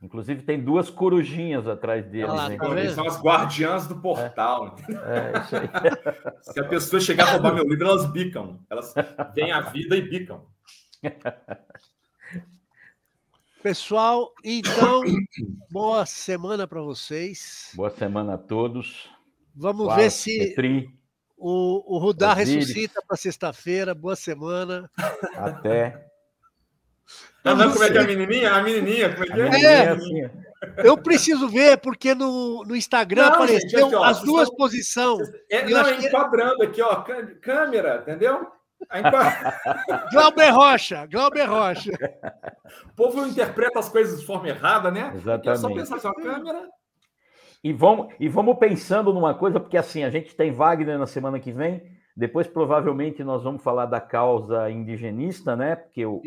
[0.02, 2.26] Inclusive tem duas corujinhas atrás dele.
[2.26, 2.56] Né?
[2.56, 4.74] tá são as guardiãs do portal.
[4.88, 5.68] É, isso aí.
[6.42, 8.60] Se a pessoa chegar a roubar meu livro, elas bicam.
[8.68, 8.92] Elas
[9.34, 10.44] vêm à vida e bicam.
[13.64, 15.00] Pessoal, então,
[15.72, 17.70] boa semana para vocês.
[17.72, 19.08] Boa semana a todos.
[19.56, 20.90] Vamos ver se Petri,
[21.34, 23.94] o, o Rudá ressuscita para sexta-feira.
[23.94, 24.90] Boa semana.
[25.34, 26.06] até.
[27.42, 28.52] Ah, não, como é que é a menininha?
[28.52, 29.74] A menininha, como é que A é?
[29.86, 29.88] É.
[29.88, 30.30] assim.
[30.76, 34.56] Eu preciso ver, porque no, no Instagram Não, apareceu gente, aqui, ó, as duas estão-
[34.58, 35.26] posições.
[35.50, 37.02] É, não, que- enquadrando aqui, ó.
[37.40, 38.46] Câmera, entendeu?
[38.90, 41.90] A enqua- Glauber Rocha, Glauber Rocha.
[42.88, 45.00] O povo interpreta as coisas de forma errada, né?
[45.00, 45.74] É só Exatamente.
[45.78, 46.68] pensar assim, ó, câmera.
[47.62, 51.40] E vamos, e vamos pensando numa coisa, porque assim, a gente tem Wagner na semana
[51.40, 51.82] que vem,
[52.16, 55.74] depois provavelmente nós vamos falar da causa indigenista, né?
[55.76, 56.20] Porque o,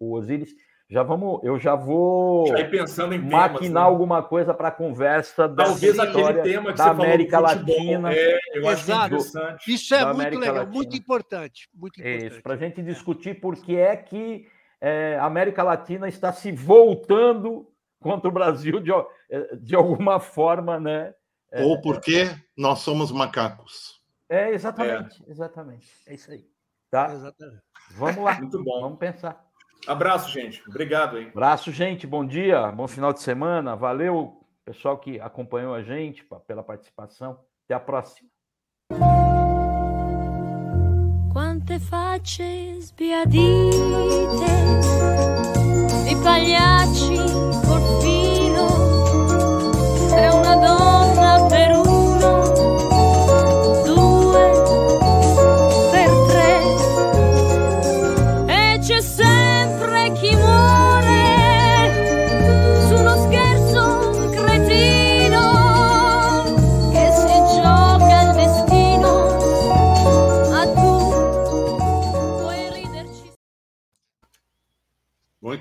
[0.00, 0.54] o, o Osiris.
[0.92, 3.52] Já vamos, eu já vou Já pensando em temas.
[3.52, 3.88] maquinar né?
[3.88, 7.74] alguma coisa para a conversa da Talvez aquele tema que da falou América futebol.
[7.74, 8.12] Latina.
[8.12, 9.06] É, eu acho é Exato.
[9.06, 9.72] interessante.
[9.72, 10.74] Isso é muito América legal, Latina.
[10.74, 11.70] muito importante.
[11.74, 12.32] Muito É importante.
[12.34, 14.46] isso, para a gente discutir por que é que
[14.82, 17.66] é, a América Latina está se voltando
[17.98, 18.90] contra o Brasil de,
[19.30, 21.14] eh, de alguma forma, né?
[21.54, 23.98] Ou porque nós somos macacos.
[24.28, 25.88] É, exatamente, exatamente.
[26.06, 26.44] É isso aí.
[26.90, 27.14] Tá?
[27.14, 27.62] Exatamente.
[27.92, 28.80] Vamos lá, Muito bom.
[28.82, 29.42] vamos pensar.
[29.86, 30.62] Abraço, gente.
[30.68, 31.28] Obrigado, hein?
[31.32, 32.06] Abraço, gente.
[32.06, 33.74] Bom dia, bom final de semana.
[33.74, 37.38] Valeu, pessoal que acompanhou a gente pela participação.
[37.64, 38.28] Até a próxima.
[41.32, 43.76] Quante facce sbiadite
[46.04, 47.16] di pagliacci
[47.66, 48.41] porfino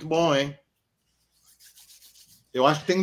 [0.02, 0.58] Muito bom, hein?
[2.52, 2.97] Eu acho que tem